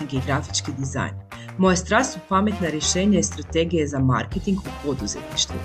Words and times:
i 0.00 0.20
grafički 0.26 0.72
dizajn. 0.78 1.14
Moja 1.58 1.76
strast 1.76 2.12
su 2.12 2.18
pametna 2.28 2.68
rješenja 2.68 3.18
i 3.18 3.22
strategije 3.22 3.88
za 3.88 3.98
marketing 3.98 4.58
u 4.58 4.70
poduzetništvu, 4.84 5.56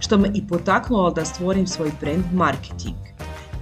što 0.00 0.18
me 0.18 0.30
i 0.34 0.46
potaknulo 0.46 1.10
da 1.10 1.24
stvorim 1.24 1.66
svoj 1.66 1.92
brand 2.00 2.24
marketing. 2.32 2.96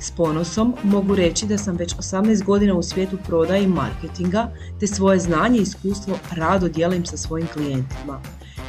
S 0.01 0.11
ponosom 0.11 0.75
mogu 0.83 1.15
reći 1.15 1.46
da 1.46 1.59
sam 1.59 1.77
već 1.77 1.95
18 1.95 2.45
godina 2.45 2.75
u 2.75 2.83
svijetu 2.83 3.19
prodaje 3.27 3.65
i 3.65 3.69
marketinga, 3.69 4.51
te 4.81 4.87
svoje 4.87 5.19
znanje 5.19 5.59
i 5.59 5.62
iskustvo 5.62 6.19
rado 6.37 6.69
dijelim 6.69 7.07
sa 7.07 7.16
svojim 7.16 7.46
klijentima. 7.46 8.21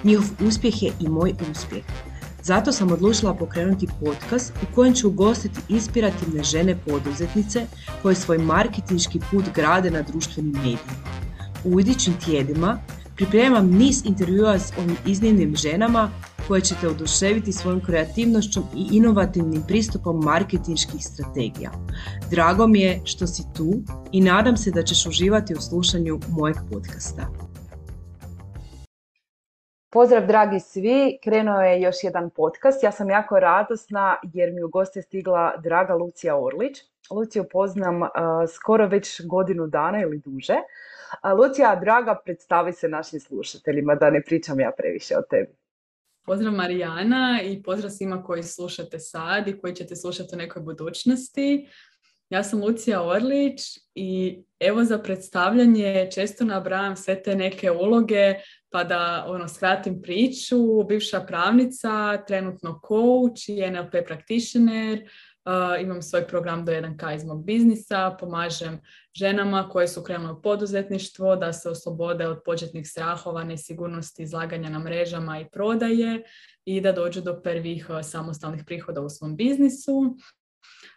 Njihov 0.03 0.25
uspjeh 0.47 0.83
je 0.83 0.91
i 0.99 1.09
moj 1.09 1.33
uspjeh. 1.51 1.83
Zato 2.43 2.71
sam 2.71 2.91
odlučila 2.91 3.33
pokrenuti 3.33 3.87
podcast 3.99 4.53
u 4.63 4.75
kojem 4.75 4.93
ću 4.93 5.07
ugostiti 5.07 5.59
inspirativne 5.69 6.43
žene 6.43 6.77
poduzetnice 6.87 7.65
koje 8.01 8.15
svoj 8.15 8.37
marketinški 8.37 9.19
put 9.31 9.45
grade 9.55 9.91
na 9.91 10.01
društvenim 10.01 10.51
medijima. 10.51 11.28
U 11.65 11.79
idućim 11.79 12.13
tjedima 12.25 12.77
pripremam 13.15 13.69
niz 13.69 14.05
intervjua 14.05 14.59
s 14.59 14.73
ovim 14.77 14.97
iznimnim 15.05 15.55
ženama 15.55 16.09
koje 16.47 16.61
ćete 16.61 16.87
oduševiti 16.87 17.51
svojom 17.51 17.81
kreativnošću 17.85 18.59
i 18.75 18.87
inovativnim 18.91 19.63
pristupom 19.67 20.19
marketinških 20.23 21.05
strategija. 21.05 21.71
Drago 22.31 22.67
mi 22.67 22.79
je 22.79 23.01
što 23.05 23.27
si 23.27 23.43
tu 23.57 23.73
i 24.11 24.21
nadam 24.21 24.57
se 24.57 24.71
da 24.71 24.83
ćeš 24.83 25.05
uživati 25.05 25.53
u 25.53 25.61
slušanju 25.61 26.19
mojeg 26.29 26.57
podcasta. 26.71 27.27
Pozdrav 29.91 30.27
dragi 30.27 30.59
svi, 30.59 31.17
krenuo 31.23 31.61
je 31.61 31.81
još 31.81 31.95
jedan 32.03 32.29
podcast. 32.29 32.83
Ja 32.83 32.91
sam 32.91 33.09
jako 33.09 33.39
radosna 33.39 34.15
jer 34.33 34.53
mi 34.53 34.63
u 34.63 34.69
goste 34.69 35.01
stigla 35.01 35.53
draga 35.63 35.93
Lucija 35.93 36.37
Orlić. 36.37 36.77
Luciju 37.11 37.43
poznam 37.51 38.01
skoro 38.55 38.87
već 38.87 39.21
godinu 39.25 39.67
dana 39.67 40.01
ili 40.01 40.17
duže. 40.17 40.55
Lucija, 41.37 41.75
draga, 41.75 42.21
predstavi 42.25 42.73
se 42.73 42.87
našim 42.87 43.19
slušateljima, 43.19 43.95
da 43.95 44.09
ne 44.09 44.23
pričam 44.23 44.59
ja 44.59 44.71
previše 44.77 45.17
o 45.17 45.21
tebi. 45.29 45.53
Pozdrav 46.25 46.53
Marijana 46.53 47.41
i 47.43 47.63
pozdrav 47.63 47.89
svima 47.89 48.23
koji 48.23 48.43
slušate 48.43 48.99
sad 48.99 49.47
i 49.47 49.59
koji 49.59 49.75
ćete 49.75 49.95
slušati 49.95 50.29
u 50.35 50.37
nekoj 50.37 50.61
budućnosti. 50.61 51.67
Ja 52.29 52.43
sam 52.43 52.61
Lucija 52.61 53.03
Orlić 53.03 53.61
i 53.95 54.43
evo 54.59 54.83
za 54.83 54.97
predstavljanje 54.99 56.09
često 56.13 56.45
nabrajam 56.45 56.95
sve 56.95 57.23
te 57.23 57.35
neke 57.35 57.71
uloge 57.71 58.35
pa 58.69 58.83
da 58.83 59.25
ono 59.27 59.47
skratim 59.47 60.01
priču. 60.01 60.83
Bivša 60.87 61.19
pravnica, 61.19 62.17
trenutno 62.27 62.81
coach 62.87 63.49
i 63.49 63.71
NLP 63.71 64.05
practitioner, 64.07 65.09
imam 65.81 66.01
svoj 66.01 66.27
program 66.27 66.65
do 66.65 66.71
1K 66.71 67.15
iz 67.15 67.23
mog 67.23 67.45
biznisa, 67.45 68.15
pomažem 68.19 68.81
ženama 69.13 69.69
koje 69.69 69.87
su 69.87 70.03
krenule 70.03 70.31
u 70.31 70.41
poduzetništvo 70.41 71.35
da 71.35 71.53
se 71.53 71.69
oslobode 71.69 72.27
od 72.27 72.41
početnih 72.45 72.89
strahova, 72.89 73.43
nesigurnosti, 73.43 74.23
izlaganja 74.23 74.69
na 74.69 74.79
mrežama 74.79 75.39
i 75.39 75.49
prodaje 75.49 76.23
i 76.65 76.81
da 76.81 76.91
dođu 76.91 77.21
do 77.21 77.41
prvih 77.41 77.87
samostalnih 78.03 78.63
prihoda 78.65 79.01
u 79.01 79.09
svom 79.09 79.35
biznisu. 79.35 80.17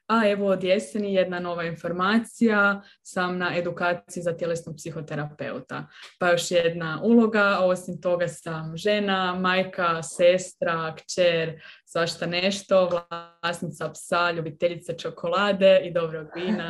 A 0.07 0.29
evo 0.29 0.47
od 0.47 0.65
jeseni 0.65 1.15
jedna 1.15 1.41
nova 1.41 1.65
informacija, 1.65 2.83
sam 3.03 3.39
na 3.39 3.57
edukaciji 3.57 4.23
za 4.23 4.37
tjelesnog 4.37 4.77
psihoterapeuta. 4.77 5.87
Pa 6.19 6.31
još 6.31 6.51
jedna 6.51 7.01
uloga, 7.03 7.59
osim 7.61 8.01
toga 8.01 8.29
sam 8.29 8.77
žena, 8.77 9.35
majka, 9.35 10.03
sestra, 10.03 10.95
kćer, 10.95 11.63
svašta 11.85 12.27
nešto, 12.27 13.05
vlasnica 13.43 13.91
psa, 13.91 14.31
ljubiteljica 14.31 14.93
čokolade 14.93 15.81
i 15.85 15.93
dobrog 15.93 16.27
vina. 16.35 16.69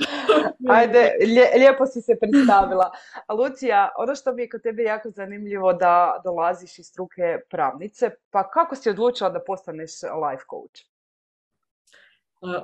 Ajde, 0.78 1.12
lijepo 1.56 1.86
si 1.86 2.00
se 2.00 2.12
predstavila. 2.20 2.90
Lucija, 3.38 3.90
ono 3.98 4.14
što 4.14 4.32
mi 4.32 4.42
je 4.42 4.48
kod 4.48 4.62
tebe 4.62 4.82
jako 4.82 5.10
zanimljivo 5.10 5.72
da 5.72 6.20
dolaziš 6.24 6.78
iz 6.78 6.86
struke 6.86 7.38
pravnice, 7.50 8.10
pa 8.30 8.50
kako 8.50 8.76
si 8.76 8.90
odlučila 8.90 9.30
da 9.30 9.44
postaneš 9.44 9.92
life 10.02 10.44
coach? 10.50 10.93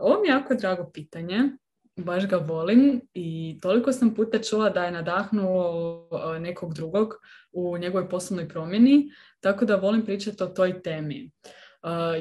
Ovo 0.01 0.21
mi 0.21 0.29
je 0.29 0.33
jako 0.33 0.55
drago 0.55 0.91
pitanje, 0.95 1.39
baš 1.97 2.29
ga 2.29 2.37
volim 2.37 3.01
i 3.15 3.59
toliko 3.63 3.93
sam 3.93 4.15
puta 4.15 4.39
čula 4.39 4.71
da 4.71 4.85
je 4.85 4.91
nadahnuo 4.91 6.09
nekog 6.41 6.75
drugog 6.75 7.15
u 7.53 7.79
njegovoj 7.79 8.09
poslovnoj 8.09 8.49
promjeni, 8.49 9.11
tako 9.41 9.65
da 9.65 9.77
volim 9.77 10.05
pričati 10.05 10.43
o 10.43 10.47
toj 10.47 10.83
temi. 10.83 11.31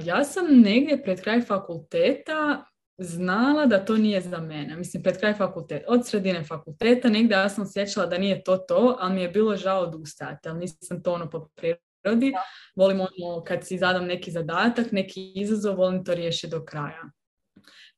Ja 0.03 0.23
sam 0.23 0.45
negdje 0.61 1.03
pred 1.03 1.21
kraj 1.21 1.41
fakulteta 1.41 2.65
znala 2.97 3.65
da 3.65 3.85
to 3.85 3.97
nije 3.97 4.21
za 4.21 4.37
mene. 4.37 4.75
Mislim, 4.75 5.03
pred 5.03 5.19
kraj 5.19 5.33
fakulteta, 5.33 5.85
od 5.87 6.07
sredine 6.07 6.43
fakulteta, 6.43 7.09
negdje 7.09 7.35
ja 7.35 7.49
sam 7.49 7.63
osjećala 7.63 8.05
da 8.05 8.17
nije 8.17 8.43
to 8.43 8.57
to, 8.57 8.97
ali 8.99 9.15
mi 9.15 9.21
je 9.21 9.29
bilo 9.29 9.55
žao 9.55 9.81
odustajati, 9.81 10.49
ali 10.49 10.59
nisam 10.59 11.03
to 11.03 11.13
ono 11.13 11.29
po 11.29 11.49
prirodi. 11.55 12.33
Volim 12.75 12.99
ono, 12.99 13.43
kad 13.43 13.67
si 13.67 13.77
zadam 13.77 14.05
neki 14.05 14.31
zadatak, 14.31 14.91
neki 14.91 15.31
izazov, 15.35 15.75
volim 15.75 16.05
to 16.05 16.13
riješiti 16.13 16.51
do 16.51 16.65
kraja. 16.65 17.11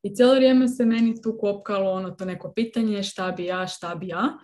I 0.04 0.16
cijelo 0.16 0.36
vrijeme 0.36 0.68
se 0.68 0.86
meni 0.86 1.22
tu 1.22 1.38
kopkalo 1.40 1.92
ono 1.92 2.12
to 2.12 2.26
neko 2.26 2.54
pitanje 2.54 3.04
šta 3.04 3.32
bi 3.32 3.46
ja, 3.46 3.68
šta 3.68 3.96
bi 3.96 4.08
ja. 4.08 4.38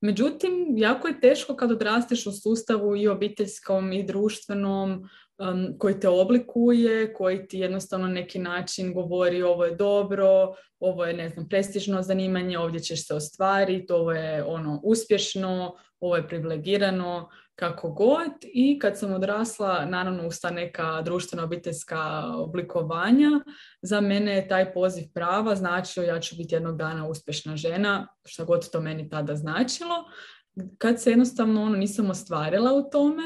Međutim, 0.00 0.74
jako 0.76 1.08
je 1.08 1.20
teško 1.20 1.56
kad 1.56 1.70
odrasteš 1.72 2.26
u 2.26 2.32
sustavu 2.32 2.96
i 2.96 3.08
obiteljskom 3.08 3.92
i 3.92 4.02
društvenom 4.02 5.08
um, 5.38 5.78
koji 5.78 6.00
te 6.00 6.08
oblikuje, 6.08 7.14
koji 7.14 7.46
ti 7.48 7.58
jednostavno 7.58 8.08
neki 8.08 8.38
način 8.38 8.94
govori 8.94 9.42
ovo 9.42 9.64
je 9.64 9.74
dobro, 9.74 10.54
ovo 10.80 11.04
je 11.04 11.14
ne 11.14 11.28
znam 11.28 11.48
prestižno 11.48 12.02
zanimanje, 12.02 12.58
ovdje 12.58 12.80
ćeš 12.80 13.06
se 13.06 13.14
ostvariti, 13.14 13.92
ovo 13.92 14.12
je 14.12 14.44
ono 14.44 14.80
uspješno, 14.84 15.76
ovo 16.00 16.16
je 16.16 16.28
privilegirano, 16.28 17.28
kako 17.54 17.90
god 17.90 18.32
i 18.42 18.78
kad 18.78 18.98
sam 18.98 19.12
odrasla, 19.12 19.84
naravno 19.84 20.26
usta 20.26 20.50
neka 20.50 21.02
društvena 21.02 21.44
obiteljska 21.44 22.26
oblikovanja, 22.36 23.30
za 23.82 24.00
mene 24.00 24.34
je 24.34 24.48
taj 24.48 24.72
poziv 24.72 25.04
prava 25.14 25.56
značio 25.56 26.02
ja 26.02 26.20
ću 26.20 26.36
biti 26.36 26.54
jednog 26.54 26.76
dana 26.76 27.08
uspješna 27.08 27.56
žena, 27.56 28.08
što 28.24 28.44
god 28.44 28.70
to 28.70 28.80
meni 28.80 29.08
tada 29.08 29.36
značilo. 29.36 29.94
Kad 30.78 31.02
se 31.02 31.10
jednostavno 31.10 31.62
ono 31.62 31.76
nisam 31.76 32.10
ostvarila 32.10 32.72
u 32.72 32.90
tome, 32.90 33.22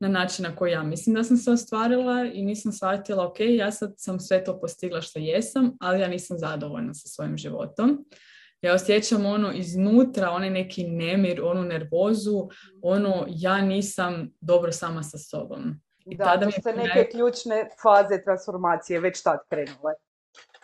na 0.00 0.08
način 0.08 0.42
na 0.42 0.56
koji 0.56 0.72
ja 0.72 0.82
mislim 0.82 1.14
da 1.14 1.24
sam 1.24 1.36
se 1.36 1.50
ostvarila 1.50 2.24
i 2.24 2.42
nisam 2.42 2.72
shvatila, 2.72 3.26
ok, 3.26 3.36
ja 3.40 3.72
sad 3.72 3.94
sam 3.96 4.20
sve 4.20 4.44
to 4.44 4.60
postigla 4.60 5.00
što 5.00 5.18
jesam, 5.18 5.76
ali 5.80 6.00
ja 6.00 6.08
nisam 6.08 6.38
zadovoljna 6.38 6.94
sa 6.94 7.08
svojim 7.08 7.36
životom. 7.36 8.04
Ja 8.64 8.74
osjećam 8.74 9.26
ono 9.26 9.52
iznutra, 9.52 10.30
onaj 10.30 10.50
neki 10.50 10.84
nemir, 10.84 11.40
onu 11.42 11.62
nervozu, 11.62 12.48
ono 12.82 13.24
ja 13.28 13.60
nisam 13.60 14.30
dobro 14.40 14.72
sama 14.72 15.02
sa 15.02 15.18
sobom. 15.18 15.80
I 16.06 16.16
da, 16.16 16.24
tada 16.24 16.46
to 16.46 16.50
su 16.52 16.76
neke 16.76 17.10
ključne 17.10 17.68
faze 17.82 18.22
transformacije 18.24 19.00
već 19.00 19.22
tad 19.22 19.38
krenule. 19.50 19.92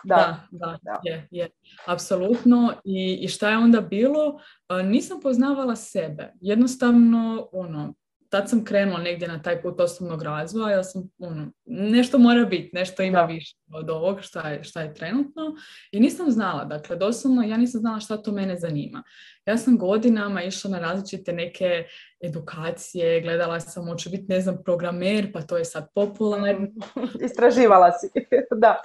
Da, 0.04 0.40
da, 0.50 0.78
da, 0.82 1.00
je, 1.04 1.28
je. 1.30 1.50
Apsolutno. 1.86 2.72
I, 2.84 3.18
I 3.22 3.28
šta 3.28 3.50
je 3.50 3.58
onda 3.58 3.80
bilo? 3.80 4.40
Nisam 4.84 5.20
poznavala 5.20 5.76
sebe. 5.76 6.32
Jednostavno, 6.40 7.48
ono, 7.52 7.94
tad 8.30 8.50
sam 8.50 8.64
krenula 8.64 8.98
negdje 8.98 9.28
na 9.28 9.42
taj 9.42 9.62
put 9.62 9.80
osobnog 9.80 10.22
razvoja, 10.22 10.76
ja 10.76 10.84
sam, 10.84 11.10
ono, 11.18 11.52
nešto 11.64 12.18
mora 12.18 12.44
biti, 12.44 12.70
nešto 12.72 13.02
ima 13.02 13.22
više 13.22 13.56
od 13.72 13.90
ovog 13.90 14.18
šta 14.22 14.48
je, 14.48 14.64
šta 14.64 14.80
je 14.82 14.94
trenutno 14.94 15.42
i 15.92 16.00
nisam 16.00 16.30
znala, 16.30 16.64
dakle, 16.64 16.96
doslovno 16.96 17.42
ja 17.42 17.56
nisam 17.56 17.80
znala 17.80 18.00
šta 18.00 18.22
to 18.22 18.32
mene 18.32 18.58
zanima. 18.58 19.02
Ja 19.50 19.56
sam 19.56 19.78
godinama 19.78 20.42
išla 20.42 20.70
na 20.70 20.78
različite 20.78 21.32
neke 21.32 21.84
edukacije, 22.20 23.20
gledala 23.20 23.60
sam, 23.60 23.86
hoću 23.86 24.10
biti, 24.10 24.24
ne 24.28 24.40
znam, 24.40 24.62
programer, 24.64 25.32
pa 25.32 25.42
to 25.42 25.56
je 25.56 25.64
sad 25.64 25.88
popularno. 25.94 26.68
Istraživala 27.26 27.92
si, 27.92 28.06
da, 28.62 28.82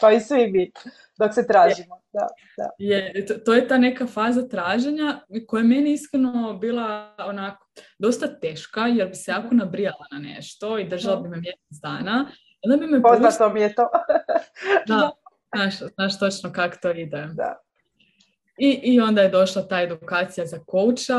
pa 0.00 0.12
i 0.12 0.20
svi 0.20 0.50
mi, 0.50 0.72
dok 1.18 1.34
se 1.34 1.46
tražimo. 1.46 2.02
Da, 2.12 2.26
da. 2.56 2.70
Je, 2.78 3.26
to, 3.26 3.34
to, 3.34 3.54
je 3.54 3.68
ta 3.68 3.78
neka 3.78 4.06
faza 4.06 4.48
traženja 4.48 5.20
koja 5.46 5.60
je 5.60 5.68
meni 5.68 5.92
iskreno 5.92 6.58
bila 6.60 7.14
onako 7.18 7.66
dosta 7.98 8.40
teška, 8.40 8.80
jer 8.80 9.08
bi 9.08 9.14
se 9.14 9.30
jako 9.30 9.54
nabrijala 9.54 10.06
na 10.12 10.18
nešto 10.18 10.78
i 10.78 10.88
držala 10.88 11.20
bi 11.20 11.28
me 11.28 11.36
mjesec 11.36 11.80
dana. 11.82 12.30
Onda 12.64 12.76
bi 12.76 12.92
me 12.92 13.02
Poznato 13.02 13.48
mi 13.48 13.60
je 13.60 13.74
to. 13.74 13.88
da, 14.86 15.10
znaš, 15.56 15.74
znaš 15.94 16.18
točno 16.18 16.52
kako 16.52 16.76
to 16.82 16.90
ide. 16.90 17.28
Da. 17.32 17.67
I, 18.58 18.80
I 18.82 19.00
onda 19.00 19.22
je 19.22 19.28
došla 19.28 19.62
ta 19.62 19.82
edukacija 19.82 20.46
za 20.46 20.58
kouča, 20.66 21.18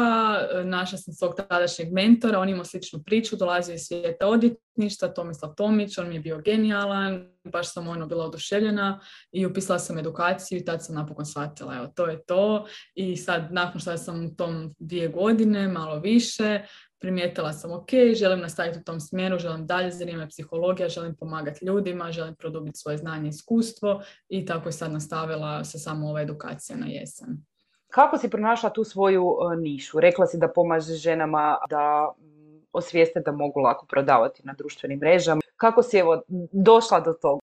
našla 0.64 0.98
sam 0.98 1.14
svog 1.14 1.36
tadašnjeg 1.36 1.92
mentora, 1.92 2.40
on 2.40 2.50
imao 2.50 2.66
sličnu 2.66 3.04
priču, 3.06 3.36
dolazio 3.36 3.74
iz 3.74 3.82
svijeta 3.82 4.28
odvjetništva, 4.28 5.08
Tomislav 5.08 5.54
Tomić, 5.56 5.98
on 5.98 6.10
mi 6.10 6.16
je 6.16 6.20
bio 6.20 6.38
genijalan, 6.38 7.32
baš 7.44 7.74
sam 7.74 7.88
ono 7.88 8.08
bila 8.08 8.26
oduševljena 8.26 9.00
i 9.32 9.46
upisala 9.46 9.80
sam 9.80 9.98
edukaciju 9.98 10.58
i 10.58 10.66
tad 10.66 10.86
sam 10.86 10.96
napokon 10.96 11.26
shvatila, 11.26 11.76
evo 11.76 11.88
to 11.96 12.06
je 12.06 12.24
to. 12.24 12.66
I 12.96 13.18
sad 13.18 13.54
nakon 13.54 13.82
što 13.82 13.98
sam 13.98 14.26
u 14.26 14.36
tom 14.36 14.76
dvije 14.80 15.08
godine, 15.08 15.68
malo 15.68 16.00
više, 16.00 16.62
primijetila 17.00 17.54
sam 17.54 17.72
ok, 17.72 17.90
želim 18.14 18.40
nastaviti 18.40 18.80
u 18.80 18.84
tom 18.84 19.00
smjeru, 19.00 19.40
želim 19.40 19.66
dalje 19.66 19.92
zanimati 19.92 20.30
psihologija, 20.30 20.90
želim 20.90 21.16
pomagati 21.16 21.66
ljudima, 21.66 22.12
želim 22.12 22.36
produbiti 22.36 22.80
svoje 22.80 22.98
znanje 22.98 23.28
i 23.28 23.30
iskustvo 23.30 24.02
i 24.30 24.46
tako 24.46 24.70
je 24.70 24.74
sad 24.74 24.92
nastavila 24.92 25.64
se 25.64 25.80
samo 25.80 26.10
ova 26.10 26.22
edukacija 26.22 26.78
na 26.78 26.86
jesen. 26.86 27.46
Kako 27.88 28.18
si 28.18 28.30
pronašla 28.30 28.70
tu 28.70 28.84
svoju 28.84 29.38
nišu? 29.58 30.00
Rekla 30.00 30.28
si 30.28 30.38
da 30.38 30.48
pomaže 30.48 30.94
ženama 30.94 31.58
da 31.70 32.14
mm, 32.20 32.62
osvijeste 32.74 33.20
da 33.20 33.32
mogu 33.32 33.60
lako 33.60 33.86
prodavati 33.86 34.42
na 34.46 34.54
društvenim 34.54 35.00
mrežama. 35.00 35.42
Kako 35.56 35.84
si 35.84 35.98
evo 35.98 36.22
došla 36.52 37.00
do 37.00 37.14
toga? 37.14 37.40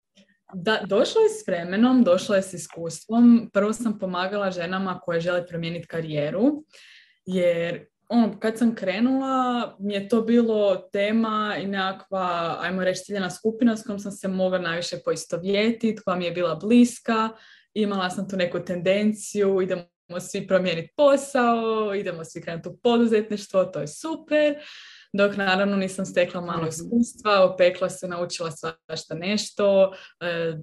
Da, 0.54 0.80
došla 0.86 1.22
je 1.22 1.28
s 1.28 1.46
vremenom, 1.46 2.04
došla 2.04 2.36
je 2.36 2.42
s 2.42 2.52
iskustvom. 2.52 3.50
Prvo 3.52 3.72
sam 3.72 3.98
pomagala 3.98 4.50
ženama 4.50 5.00
koje 5.00 5.20
žele 5.20 5.46
promijeniti 5.46 5.86
karijeru, 5.86 6.64
jer 7.24 7.86
ono, 8.12 8.40
kad 8.40 8.58
sam 8.58 8.74
krenula, 8.74 9.76
mi 9.78 9.94
je 9.94 10.08
to 10.08 10.22
bilo 10.22 10.76
tema 10.92 11.56
i 11.62 11.66
nekakva, 11.66 12.56
ajmo 12.60 12.84
reći, 12.84 13.04
ciljena 13.04 13.30
skupina 13.30 13.76
s 13.76 13.82
kojom 13.82 13.98
sam 13.98 14.12
se 14.12 14.28
mogla 14.28 14.58
najviše 14.58 14.96
poistovjetiti, 15.04 16.02
koja 16.04 16.16
mi 16.16 16.24
je 16.24 16.30
bila 16.30 16.54
bliska. 16.54 17.28
Imala 17.74 18.10
sam 18.10 18.28
tu 18.28 18.36
neku 18.36 18.60
tendenciju, 18.60 19.62
idemo 19.62 19.84
svi 20.20 20.46
promijeniti 20.46 20.92
posao, 20.96 21.94
idemo 21.94 22.24
svi 22.24 22.42
krenuti 22.42 22.68
u 22.68 22.76
poduzetništvo, 22.76 23.64
to 23.64 23.80
je 23.80 23.88
super 23.88 24.54
dok 25.12 25.36
naravno 25.36 25.76
nisam 25.76 26.06
stekla 26.06 26.40
malo 26.40 26.58
mhm. 26.58 26.68
iskustva, 26.68 27.44
opekla 27.44 27.88
se, 27.88 28.08
naučila 28.08 28.50
svašta 28.50 29.14
nešto, 29.14 29.92
e, 30.20 30.56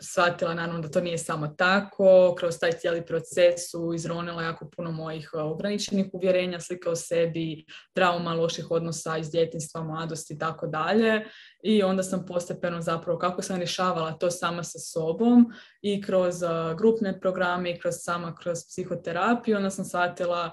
shvatila 0.00 0.54
naravno 0.54 0.80
da 0.80 0.88
to 0.88 1.00
nije 1.00 1.18
samo 1.18 1.48
tako, 1.48 2.34
kroz 2.38 2.58
taj 2.58 2.72
cijeli 2.72 3.06
proces 3.06 3.70
su 3.70 3.92
izronila 3.94 4.42
jako 4.42 4.70
puno 4.76 4.92
mojih 4.92 5.30
e, 5.34 5.38
ograničenih 5.38 6.06
uvjerenja, 6.12 6.60
slika 6.60 6.90
o 6.90 6.96
sebi, 6.96 7.64
trauma, 7.92 8.34
loših 8.34 8.70
odnosa 8.70 9.18
iz 9.18 9.30
djetinstva, 9.30 9.82
mladosti 9.82 10.34
i 10.34 10.38
tako 10.38 10.66
dalje. 10.66 11.24
I 11.62 11.82
onda 11.82 12.02
sam 12.02 12.26
postepeno 12.26 12.82
zapravo 12.82 13.18
kako 13.18 13.42
sam 13.42 13.56
rješavala 13.56 14.12
to 14.12 14.30
sama 14.30 14.62
sa 14.62 14.78
sobom 14.78 15.52
i 15.82 16.02
kroz 16.02 16.42
e, 16.42 16.48
grupne 16.78 17.20
programe 17.20 17.70
i 17.70 17.78
kroz 17.78 17.94
sama 17.98 18.34
kroz 18.34 18.58
psihoterapiju, 18.68 19.56
onda 19.56 19.70
sam 19.70 19.84
shvatila 19.84 20.52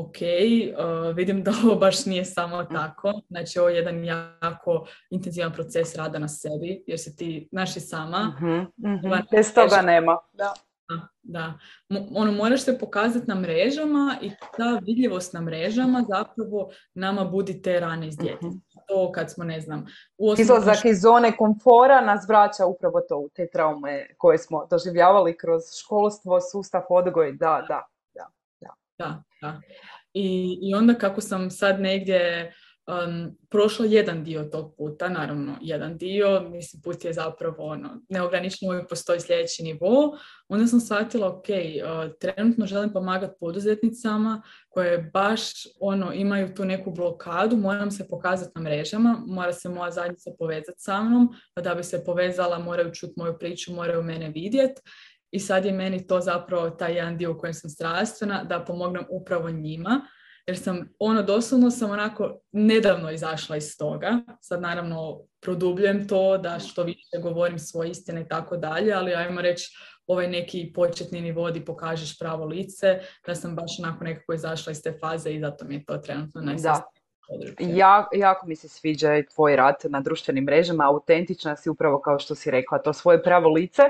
ok, 0.00 0.16
uh, 0.16 1.16
vidim 1.16 1.42
da 1.44 1.52
ovo 1.64 1.74
baš 1.74 2.06
nije 2.06 2.24
samo 2.24 2.62
mm. 2.62 2.74
tako. 2.74 3.12
Znači, 3.28 3.58
ovo 3.58 3.68
je 3.68 3.76
jedan 3.76 4.04
jako 4.04 4.86
intenzivan 5.10 5.52
proces 5.52 5.96
rada 5.96 6.18
na 6.18 6.28
sebi, 6.28 6.84
jer 6.86 7.00
se 7.00 7.16
ti, 7.16 7.48
naši 7.52 7.80
sama... 7.80 8.36
Mm-hmm, 8.40 9.22
Bez 9.32 9.54
toga 9.54 9.82
nema. 9.82 10.18
Da. 10.32 10.54
Da, 11.22 11.54
ono, 12.14 12.32
moraš 12.32 12.62
se 12.62 12.78
pokazati 12.78 13.26
na 13.26 13.34
mrežama 13.34 14.16
i 14.22 14.30
ta 14.56 14.80
vidljivost 14.82 15.32
na 15.32 15.40
mrežama 15.40 16.04
zapravo 16.08 16.70
nama 16.94 17.24
budi 17.24 17.62
te 17.62 17.80
rane 17.80 18.08
iz 18.08 18.16
djeteta. 18.16 18.46
Mhm. 18.46 18.56
To 18.88 19.12
kad 19.12 19.30
smo, 19.30 19.44
ne 19.44 19.60
znam... 19.60 19.86
U 20.18 20.34
Izlazak 20.38 20.84
iz 20.84 21.00
zone 21.00 21.36
komfora 21.36 22.00
nas 22.00 22.28
vraća 22.28 22.66
upravo 22.66 23.00
to 23.00 23.16
u 23.16 23.28
te 23.28 23.48
traume 23.52 24.06
koje 24.18 24.38
smo 24.38 24.66
doživljavali 24.70 25.36
kroz 25.36 25.62
školstvo, 25.84 26.40
sustav, 26.40 26.82
odgoj, 26.88 27.32
da, 27.32 27.64
da. 27.68 27.86
Da, 28.98 29.22
da. 29.42 29.60
I, 30.14 30.58
I 30.62 30.74
onda 30.74 30.94
kako 30.94 31.20
sam 31.20 31.50
sad 31.50 31.80
negdje 31.80 32.52
um, 32.86 33.36
prošla 33.50 33.86
jedan 33.86 34.24
dio 34.24 34.44
tog 34.44 34.74
puta, 34.76 35.08
naravno 35.08 35.56
jedan 35.60 35.98
dio, 35.98 36.40
mislim 36.40 36.82
put 36.82 37.04
je 37.04 37.12
zapravo 37.12 37.64
ono, 37.64 38.00
neograničeno 38.08 38.72
uvijek 38.72 38.88
postoji 38.88 39.20
sljedeći 39.20 39.62
nivo, 39.62 40.18
onda 40.48 40.66
sam 40.66 40.80
shvatila, 40.80 41.28
ok, 41.28 41.44
uh, 41.48 42.12
trenutno 42.20 42.66
želim 42.66 42.92
pomagati 42.92 43.34
poduzetnicama 43.40 44.42
koje 44.68 45.10
baš 45.12 45.42
ono, 45.80 46.12
imaju 46.12 46.54
tu 46.54 46.64
neku 46.64 46.90
blokadu, 46.90 47.56
moram 47.56 47.90
se 47.90 48.08
pokazati 48.08 48.52
na 48.54 48.60
mrežama, 48.60 49.22
mora 49.26 49.52
se 49.52 49.68
moja 49.68 49.90
zajednica 49.90 50.30
povezati 50.38 50.80
sa 50.80 51.02
mnom, 51.02 51.28
da 51.62 51.74
bi 51.74 51.84
se 51.84 52.04
povezala 52.04 52.58
moraju 52.58 52.94
čuti 52.94 53.14
moju 53.16 53.38
priču, 53.38 53.72
moraju 53.72 54.02
mene 54.02 54.28
vidjeti 54.28 54.82
i 55.36 55.40
sad 55.40 55.64
je 55.64 55.72
meni 55.72 56.06
to 56.06 56.20
zapravo 56.20 56.70
taj 56.70 56.94
jedan 56.94 57.18
dio 57.18 57.32
u 57.32 57.38
kojem 57.38 57.54
sam 57.54 57.70
strastvena, 57.70 58.44
da 58.44 58.64
pomognem 58.64 59.04
upravo 59.10 59.50
njima, 59.50 60.00
jer 60.46 60.58
sam, 60.58 60.88
ono, 60.98 61.22
doslovno 61.22 61.70
sam 61.70 61.90
onako 61.90 62.40
nedavno 62.52 63.10
izašla 63.10 63.56
iz 63.56 63.76
toga. 63.78 64.20
Sad 64.40 64.62
naravno 64.62 65.20
produbljujem 65.40 66.08
to 66.08 66.38
da 66.38 66.58
što 66.58 66.82
više 66.82 67.22
govorim 67.22 67.58
svoje 67.58 67.90
istine 67.90 68.20
i 68.20 68.28
tako 68.28 68.56
dalje, 68.56 68.92
ali 68.92 69.14
ajmo 69.14 69.40
reći 69.40 69.76
ovaj 70.06 70.28
neki 70.28 70.72
početni 70.74 71.20
nivo 71.20 71.50
di 71.50 71.64
pokažeš 71.64 72.18
pravo 72.18 72.44
lice, 72.44 73.00
da 73.26 73.34
sam 73.34 73.56
baš 73.56 73.78
onako 73.78 74.04
nekako 74.04 74.34
izašla 74.34 74.72
iz 74.72 74.82
te 74.82 74.98
faze 75.00 75.30
i 75.30 75.40
zato 75.40 75.64
mi 75.64 75.74
je 75.74 75.84
to 75.84 75.96
trenutno 75.96 76.40
najsasnije 76.40 76.95
ja, 77.58 78.08
jako 78.12 78.46
mi 78.46 78.56
se 78.56 78.68
sviđa 78.68 79.22
tvoj 79.34 79.56
rad 79.56 79.74
na 79.84 80.00
društvenim 80.00 80.44
mrežama, 80.44 80.88
autentična 80.88 81.56
si 81.56 81.70
upravo 81.70 82.00
kao 82.00 82.18
što 82.18 82.34
si 82.34 82.50
rekla, 82.50 82.78
to 82.78 82.92
svoje 82.92 83.22
pravo 83.22 83.50
lice. 83.50 83.82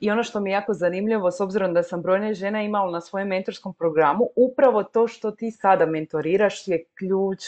I 0.00 0.10
ono 0.10 0.22
što 0.22 0.40
mi 0.40 0.50
je 0.50 0.54
jako 0.54 0.74
zanimljivo, 0.74 1.30
s 1.30 1.40
obzirom 1.40 1.74
da 1.74 1.82
sam 1.82 2.02
brojne 2.02 2.34
žena 2.34 2.62
imala 2.62 2.90
na 2.90 3.00
svojem 3.00 3.28
mentorskom 3.28 3.74
programu, 3.74 4.28
upravo 4.36 4.82
to 4.82 5.08
što 5.08 5.30
ti 5.30 5.50
sada 5.50 5.86
mentoriraš 5.86 6.68
je 6.68 6.84
ključ 6.98 7.44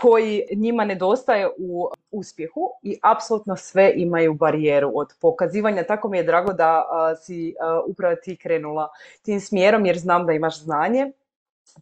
koji 0.00 0.42
njima 0.56 0.84
nedostaje 0.84 1.48
u 1.58 1.88
uspjehu 2.10 2.70
i 2.82 2.98
apsolutno 3.02 3.56
sve 3.56 3.92
imaju 3.96 4.34
barijeru 4.34 4.92
od 4.94 5.14
pokazivanja. 5.20 5.82
Tako 5.82 6.08
mi 6.08 6.16
je 6.16 6.24
drago 6.24 6.52
da 6.52 6.84
si 7.22 7.54
upravo 7.86 8.14
ti 8.16 8.36
krenula 8.36 8.88
tim 9.22 9.40
smjerom 9.40 9.86
jer 9.86 9.98
znam 9.98 10.26
da 10.26 10.32
imaš 10.32 10.60
znanje 10.60 11.12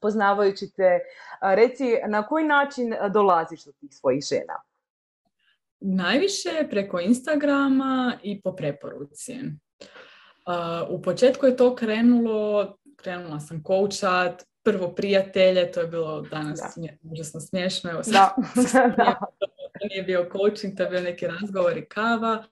poznavajući 0.01 0.73
te, 0.77 1.01
reci 1.41 1.97
na 2.09 2.27
koji 2.27 2.45
način 2.45 2.95
dolaziš 3.11 3.65
do 3.65 3.73
tih 3.73 3.91
svojih 3.93 4.25
žena? 4.25 4.63
Najviše 5.81 6.69
preko 6.71 7.01
Instagrama 7.01 8.19
i 8.23 8.41
po 8.41 8.53
preporuci. 8.53 9.39
U 10.89 11.03
početku 11.03 11.47
je 11.47 11.57
to 11.57 11.75
krenulo, 11.77 12.77
krenula 12.97 13.41
sam 13.41 13.63
koučat, 13.63 14.43
prvo 14.63 14.95
prijatelje, 14.95 15.73
to 15.73 15.81
je 15.81 15.87
bilo 15.87 16.21
danas 16.21 16.61
užasno 17.03 17.41
smiješno, 17.41 17.91
evo 17.91 18.03
da. 18.07 18.35
to 19.83 19.87
nije 19.89 20.03
bio 20.03 20.29
coaching, 20.33 20.77
to 20.77 20.83
je 20.83 20.91
bio 20.91 21.01
neki 21.01 21.27
razgovor 21.27 21.79
i 21.79 21.85
kava, 21.85 22.45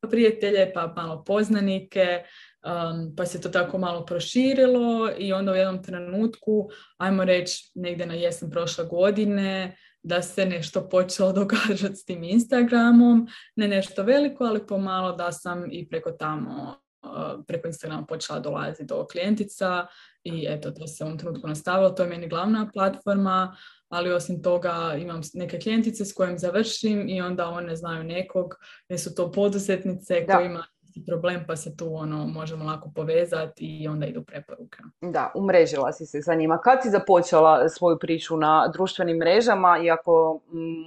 pa 0.00 0.08
prijatelje, 0.08 0.72
pa 0.74 0.92
malo 0.96 1.24
poznanike, 1.24 2.24
Um, 2.66 3.14
pa 3.16 3.26
se 3.26 3.40
to 3.40 3.48
tako 3.48 3.78
malo 3.78 4.06
proširilo 4.06 5.10
i 5.18 5.32
onda 5.32 5.52
u 5.52 5.54
jednom 5.54 5.82
trenutku, 5.82 6.68
ajmo 6.98 7.24
reći 7.24 7.70
negdje 7.74 8.06
na 8.06 8.14
jesen 8.14 8.50
prošle 8.50 8.84
godine, 8.84 9.76
da 10.02 10.22
se 10.22 10.46
nešto 10.46 10.88
počelo 10.88 11.32
događati 11.42 11.96
s 11.96 12.04
tim 12.04 12.22
Instagramom, 12.24 13.28
ne 13.56 13.68
nešto 13.68 14.02
veliko, 14.02 14.44
ali 14.44 14.66
pomalo 14.66 15.12
da 15.12 15.32
sam 15.32 15.64
i 15.70 15.88
preko 15.88 16.10
tamo, 16.10 16.74
uh, 17.02 17.44
preko 17.46 17.66
Instagrama 17.66 18.06
počela 18.06 18.40
dolaziti 18.40 18.84
do 18.84 19.06
klijentica 19.12 19.86
i 20.24 20.46
eto, 20.48 20.70
to 20.70 20.86
se 20.86 21.04
u 21.04 21.06
ovom 21.06 21.18
trenutku 21.18 21.48
nastavilo, 21.48 21.90
to 21.90 22.02
je 22.02 22.08
meni 22.08 22.28
glavna 22.28 22.70
platforma, 22.72 23.56
ali 23.88 24.12
osim 24.12 24.42
toga 24.42 24.94
imam 24.98 25.20
neke 25.34 25.58
klijentice 25.58 26.04
s 26.04 26.14
kojim 26.14 26.38
završim 26.38 27.08
i 27.08 27.20
onda 27.20 27.48
one 27.48 27.76
znaju 27.76 28.04
nekog, 28.04 28.54
jer 28.88 29.00
su 29.00 29.14
to 29.14 29.32
poduzetnice 29.32 30.24
da. 30.26 30.36
kojima 30.36 30.64
problem 31.04 31.44
pa 31.46 31.56
se 31.56 31.76
tu 31.76 31.94
ono 31.94 32.26
možemo 32.26 32.64
lako 32.64 32.90
povezati 32.94 33.82
i 33.82 33.88
onda 33.88 34.06
idu 34.06 34.24
preporuke. 34.24 34.78
Da, 35.00 35.32
umrežila 35.34 35.92
si 35.92 36.06
se 36.06 36.22
sa 36.22 36.34
njima. 36.34 36.58
Kad 36.58 36.82
si 36.82 36.90
započela 36.90 37.68
svoju 37.68 37.98
priču 37.98 38.36
na 38.36 38.68
društvenim 38.72 39.16
mrežama 39.16 39.78
i 39.82 39.90
ako 39.90 40.40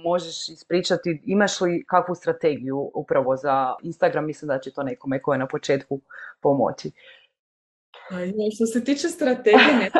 možeš 0.04 0.48
ispričati, 0.48 1.22
imaš 1.24 1.60
li 1.60 1.84
kakvu 1.86 2.14
strategiju 2.14 2.90
upravo 2.94 3.36
za 3.36 3.74
Instagram, 3.82 4.26
mislim 4.26 4.48
da 4.48 4.58
će 4.58 4.70
to 4.70 4.82
nekome 4.82 5.22
koje 5.22 5.34
je 5.34 5.38
na 5.38 5.46
početku 5.46 6.00
pomoći. 6.40 6.90
Što 8.54 8.66
se 8.66 8.84
tiče 8.84 9.08
strategije, 9.08 9.74
ne 9.78 9.90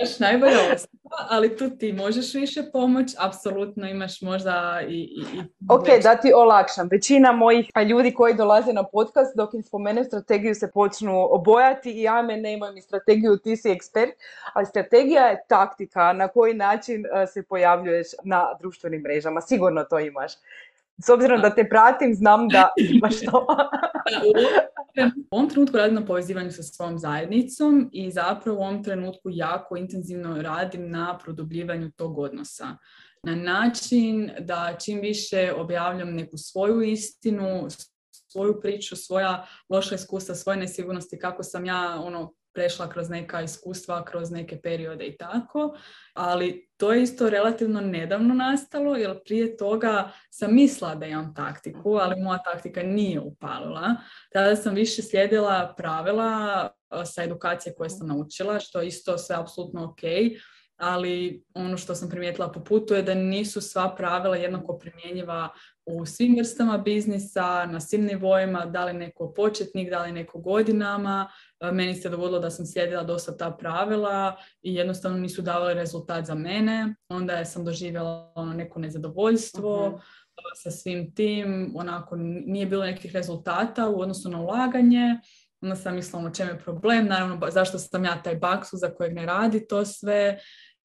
baš 0.00 0.18
najbolja 0.18 0.58
osoba, 0.74 1.16
ali 1.30 1.56
tu 1.56 1.70
ti 1.70 1.92
možeš 1.92 2.34
više 2.34 2.62
pomoć, 2.72 3.14
apsolutno 3.18 3.88
imaš 3.88 4.20
možda 4.20 4.80
i... 4.88 4.94
i, 4.94 5.20
i 5.36 5.42
ok, 5.68 5.86
da 6.02 6.16
ti 6.16 6.32
olakšam. 6.34 6.88
Većina 6.90 7.32
mojih 7.32 7.70
ljudi 7.88 8.14
koji 8.14 8.34
dolaze 8.34 8.72
na 8.72 8.84
podcast, 8.84 9.36
dok 9.36 9.54
im 9.54 9.62
spomene 9.62 10.04
strategiju, 10.04 10.54
se 10.54 10.70
počnu 10.70 11.28
obojati 11.30 11.90
i 11.90 12.02
ja 12.02 12.22
me 12.22 12.36
nemoj 12.36 12.72
mi 12.72 12.82
strategiju, 12.82 13.36
ti 13.36 13.56
si 13.56 13.70
ekspert, 13.70 14.10
ali 14.52 14.66
strategija 14.66 15.26
je 15.26 15.44
taktika 15.48 16.12
na 16.12 16.28
koji 16.28 16.54
način 16.54 17.06
e, 17.06 17.26
se 17.26 17.42
pojavljuješ 17.42 18.06
na 18.24 18.46
društvenim 18.60 19.00
mrežama. 19.00 19.40
Sigurno 19.40 19.84
to 19.84 19.98
imaš. 19.98 20.32
S 20.98 21.08
obzirom 21.08 21.40
da 21.40 21.54
te 21.54 21.68
pratim, 21.68 22.14
znam 22.14 22.48
da 22.48 22.68
imaš 22.96 23.20
to. 23.20 23.46
U 25.30 25.36
ovom 25.36 25.50
trenutku 25.50 25.76
radim 25.76 25.94
na 25.94 26.06
povezivanju 26.06 26.50
sa 26.50 26.62
svojom 26.62 26.98
zajednicom 26.98 27.88
i 27.92 28.10
zapravo 28.10 28.58
u 28.58 28.62
ovom 28.62 28.84
trenutku 28.84 29.30
jako 29.30 29.76
intenzivno 29.76 30.42
radim 30.42 30.90
na 30.90 31.18
produbljivanju 31.18 31.90
tog 31.96 32.18
odnosa. 32.18 32.76
Na 33.22 33.34
način 33.34 34.30
da 34.40 34.76
čim 34.84 35.00
više 35.00 35.52
objavljam 35.56 36.14
neku 36.14 36.38
svoju 36.38 36.82
istinu, 36.82 37.68
svoju 38.32 38.60
priču, 38.60 38.96
svoja 38.96 39.46
loša 39.68 39.94
iskustva, 39.94 40.34
svoje 40.34 40.58
nesigurnosti, 40.58 41.18
kako 41.18 41.42
sam 41.42 41.64
ja 41.64 42.00
ono, 42.04 42.32
prešla 42.54 42.88
kroz 42.88 43.10
neka 43.10 43.42
iskustva, 43.42 44.04
kroz 44.04 44.30
neke 44.30 44.60
periode 44.60 45.06
i 45.06 45.16
tako, 45.16 45.76
ali 46.14 46.68
to 46.76 46.92
je 46.92 47.02
isto 47.02 47.30
relativno 47.30 47.80
nedavno 47.80 48.34
nastalo, 48.34 48.96
jer 48.96 49.20
prije 49.24 49.56
toga 49.56 50.12
sam 50.30 50.54
mislila 50.54 50.94
da 50.94 51.06
imam 51.06 51.34
taktiku, 51.34 51.94
ali 51.94 52.20
moja 52.20 52.38
taktika 52.38 52.82
nije 52.82 53.20
upalila. 53.20 53.96
Tada 54.32 54.56
sam 54.56 54.74
više 54.74 55.02
slijedila 55.02 55.74
pravila 55.76 56.68
sa 57.04 57.22
edukacije 57.22 57.74
koje 57.74 57.90
sam 57.90 58.06
naučila, 58.06 58.60
što 58.60 58.82
isto 58.82 59.18
sve 59.18 59.36
apsolutno 59.36 59.84
ok, 59.84 60.02
ali 60.76 61.44
ono 61.54 61.76
što 61.76 61.94
sam 61.94 62.08
primijetila 62.08 62.52
po 62.52 62.60
putu 62.64 62.94
je 62.94 63.02
da 63.02 63.14
nisu 63.14 63.60
sva 63.60 63.94
pravila 63.96 64.36
jednako 64.36 64.78
primjenjiva 64.78 65.48
u 65.86 66.06
svim 66.06 66.36
vrstama 66.36 66.78
biznisa, 66.78 67.66
na 67.66 67.80
svim 67.80 68.04
nivoima, 68.04 68.66
da 68.66 68.84
li 68.84 68.92
neko 68.92 69.32
početnik, 69.36 69.90
da 69.90 70.02
li 70.02 70.12
neko 70.12 70.38
godinama. 70.38 71.30
E, 71.60 71.72
meni 71.72 71.94
se 71.94 72.08
dogodilo 72.08 72.38
da 72.38 72.50
sam 72.50 72.66
slijedila 72.66 73.02
dosta 73.02 73.36
ta 73.36 73.50
pravila 73.50 74.36
i 74.62 74.74
jednostavno 74.74 75.18
nisu 75.18 75.42
davali 75.42 75.74
rezultat 75.74 76.26
za 76.26 76.34
mene. 76.34 76.94
Onda 77.08 77.44
sam 77.44 77.64
doživjela 77.64 78.32
ono 78.34 78.52
neko 78.52 78.80
nezadovoljstvo 78.80 79.88
mhm. 79.88 79.96
sa 80.62 80.70
svim 80.70 81.14
tim, 81.14 81.72
onako 81.76 82.16
nije 82.46 82.66
bilo 82.66 82.84
nekih 82.84 83.12
rezultata 83.12 83.88
u 83.88 84.00
odnosu 84.00 84.28
na 84.28 84.40
ulaganje. 84.40 85.20
Onda 85.62 85.76
sam 85.76 85.94
mislila 85.94 86.18
o 86.18 86.24
ono, 86.24 86.34
čem 86.34 86.48
je 86.48 86.58
problem, 86.58 87.06
naravno 87.06 87.50
zašto 87.50 87.78
sam 87.78 88.04
ja 88.04 88.22
taj 88.22 88.36
baksu 88.36 88.76
za 88.76 88.94
kojeg 88.94 89.14
ne 89.14 89.26
radi 89.26 89.66
to 89.66 89.84
sve 89.84 90.38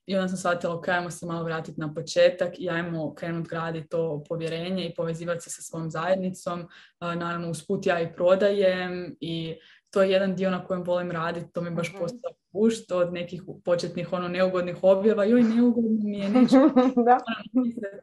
i 0.07 0.15
onda 0.15 0.27
sam 0.27 0.37
shvatila, 0.37 0.75
ok, 0.75 0.87
ajmo 0.87 1.11
se 1.11 1.25
malo 1.25 1.43
vratiti 1.43 1.79
na 1.79 1.93
početak 1.93 2.59
i 2.59 2.69
ajmo 2.69 3.15
krenuti 3.15 3.49
graditi 3.49 3.87
to 3.87 4.23
povjerenje 4.29 4.85
i 4.85 4.93
povezivati 4.95 5.41
se 5.41 5.49
sa 5.49 5.61
svojom 5.61 5.89
zajednicom. 5.89 6.67
Naravno, 7.01 7.49
usput 7.49 7.85
ja 7.85 8.01
i 8.01 8.13
prodajem 8.13 9.15
i 9.19 9.55
to 9.89 10.01
je 10.01 10.11
jedan 10.11 10.35
dio 10.35 10.51
na 10.51 10.65
kojem 10.65 10.83
volim 10.83 11.11
raditi, 11.11 11.51
to 11.53 11.61
mi 11.61 11.69
baš 11.69 11.89
mhm. 11.89 11.97
postao 11.99 12.31
pušt 12.51 12.91
od 12.91 13.13
nekih 13.13 13.43
početnih 13.65 14.13
ono 14.13 14.27
neugodnih 14.27 14.77
objava, 14.81 15.25
joj 15.25 15.43
neugodno 15.43 15.99
mi 16.03 16.19
je, 16.19 16.29
neću 16.29 16.57
da. 17.07 17.17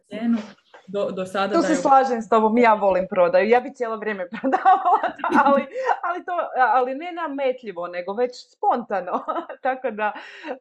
cijenu, 0.09 0.39
do, 0.87 1.11
do 1.11 1.27
sada... 1.27 1.55
Tu 1.55 1.63
se 1.63 1.75
slažem 1.75 2.23
s 2.23 2.29
tobom, 2.29 2.59
ja 2.59 2.75
volim 2.75 3.07
prodaju. 3.11 3.49
Ja 3.49 3.61
bi 3.61 3.75
cijelo 3.75 3.97
vrijeme 3.97 4.29
prodavala, 4.41 5.01
ali, 5.45 5.67
ali, 6.03 6.25
to, 6.25 6.33
ali 6.75 6.95
ne 6.95 7.13
nametljivo, 7.13 7.89
nego 7.89 8.13
već 8.13 8.31
spontano. 8.53 9.25
Tako 9.63 9.91
da, 9.91 10.13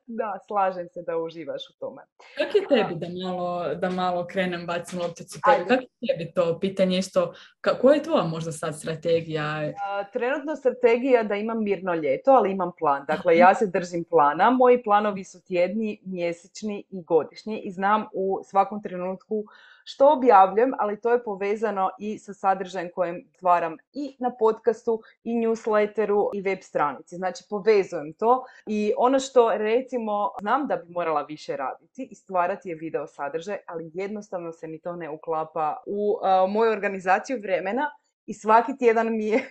da, 0.05 0.39
slažem 0.47 0.87
se 0.89 1.01
da 1.01 1.17
uživaš 1.17 1.69
u 1.69 1.73
tome. 1.79 2.01
Kako 2.37 2.57
je 2.57 2.67
tebi 2.67 2.95
da 2.95 3.07
malo, 3.27 3.75
da 3.75 3.89
malo 3.89 4.27
krenem, 4.27 4.65
bacim 4.65 4.99
lopticu 4.99 5.39
tebi? 5.45 5.69
Kako 5.69 5.83
je 5.99 6.17
tebi 6.17 6.31
to 6.33 6.59
pitanje 6.59 6.97
isto? 6.97 7.33
Koja 7.81 7.95
je 7.95 8.03
tvoja 8.03 8.23
možda 8.23 8.51
sad 8.51 8.79
strategija? 8.79 9.73
Trenutno 10.13 10.55
strategija 10.55 11.23
da 11.23 11.35
imam 11.35 11.63
mirno 11.63 11.93
ljeto, 11.93 12.31
ali 12.31 12.51
imam 12.51 12.71
plan. 12.79 13.05
Dakle, 13.07 13.37
ja 13.37 13.55
se 13.55 13.67
držim 13.67 14.03
plana. 14.03 14.49
Moji 14.49 14.83
planovi 14.83 15.23
su 15.23 15.41
tjedni, 15.41 16.01
mjesečni 16.05 16.83
i 16.89 17.03
godišnji 17.03 17.61
i 17.61 17.71
znam 17.71 18.05
u 18.13 18.39
svakom 18.43 18.83
trenutku 18.83 19.43
što 19.83 20.13
objavljujem, 20.13 20.73
ali 20.79 21.01
to 21.01 21.11
je 21.11 21.23
povezano 21.23 21.89
i 21.99 22.19
sa 22.19 22.33
sadržajem 22.33 22.89
kojem 22.95 23.23
stvaram 23.35 23.77
i 23.93 24.15
na 24.19 24.31
podcastu, 24.39 25.01
i 25.23 25.35
newsletteru, 25.35 26.29
i 26.33 26.41
web 26.41 26.59
stranici. 26.61 27.15
Znači, 27.15 27.43
povezujem 27.49 28.13
to 28.13 28.45
i 28.67 28.93
ono 28.97 29.19
što 29.19 29.57
recimo 29.57 30.29
znam 30.41 30.67
da 30.67 30.75
bi 30.75 30.93
morala 30.93 31.21
više 31.21 31.57
raditi 31.57 32.07
i 32.11 32.15
stvarati 32.15 32.69
je 32.69 32.75
video 32.75 33.07
sadržaj, 33.07 33.57
ali 33.67 33.91
jednostavno 33.93 34.51
se 34.51 34.67
mi 34.67 34.79
to 34.79 34.95
ne 34.95 35.09
uklapa 35.09 35.77
u 35.85 36.19
moju 36.49 36.71
organizaciju 36.71 37.39
vremena 37.41 37.91
i 38.25 38.33
svaki 38.33 38.77
tjedan 38.77 39.17
mi 39.17 39.25
je 39.25 39.49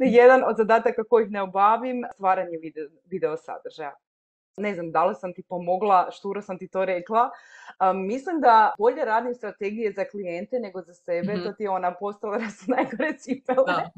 jedan 0.20 0.42
od 0.46 0.56
zadataka 0.56 1.04
kojih 1.04 1.30
ne 1.30 1.42
obavim 1.42 2.04
stvaranje 2.14 2.58
video 3.04 3.36
sadržaja 3.36 3.94
ne 4.56 4.74
znam 4.74 4.92
da 4.92 5.04
li 5.04 5.14
sam 5.14 5.34
ti 5.34 5.42
pomogla, 5.42 6.10
šturo 6.10 6.42
sam 6.42 6.58
ti 6.58 6.68
to 6.68 6.84
rekla. 6.84 7.30
mislim 7.94 8.40
da 8.40 8.74
bolje 8.78 9.04
radim 9.04 9.34
strategije 9.34 9.92
za 9.92 10.04
klijente 10.04 10.58
nego 10.58 10.82
za 10.82 10.94
sebe, 10.94 11.34
mm 11.34 11.44
to 11.44 11.52
ti 11.52 11.62
je 11.62 11.70
ona 11.70 11.94
postala 11.94 12.38
da 12.44 12.50
su 12.50 12.70
najgore 12.70 13.18
cipele. 13.18 13.64
Da. 13.66 13.90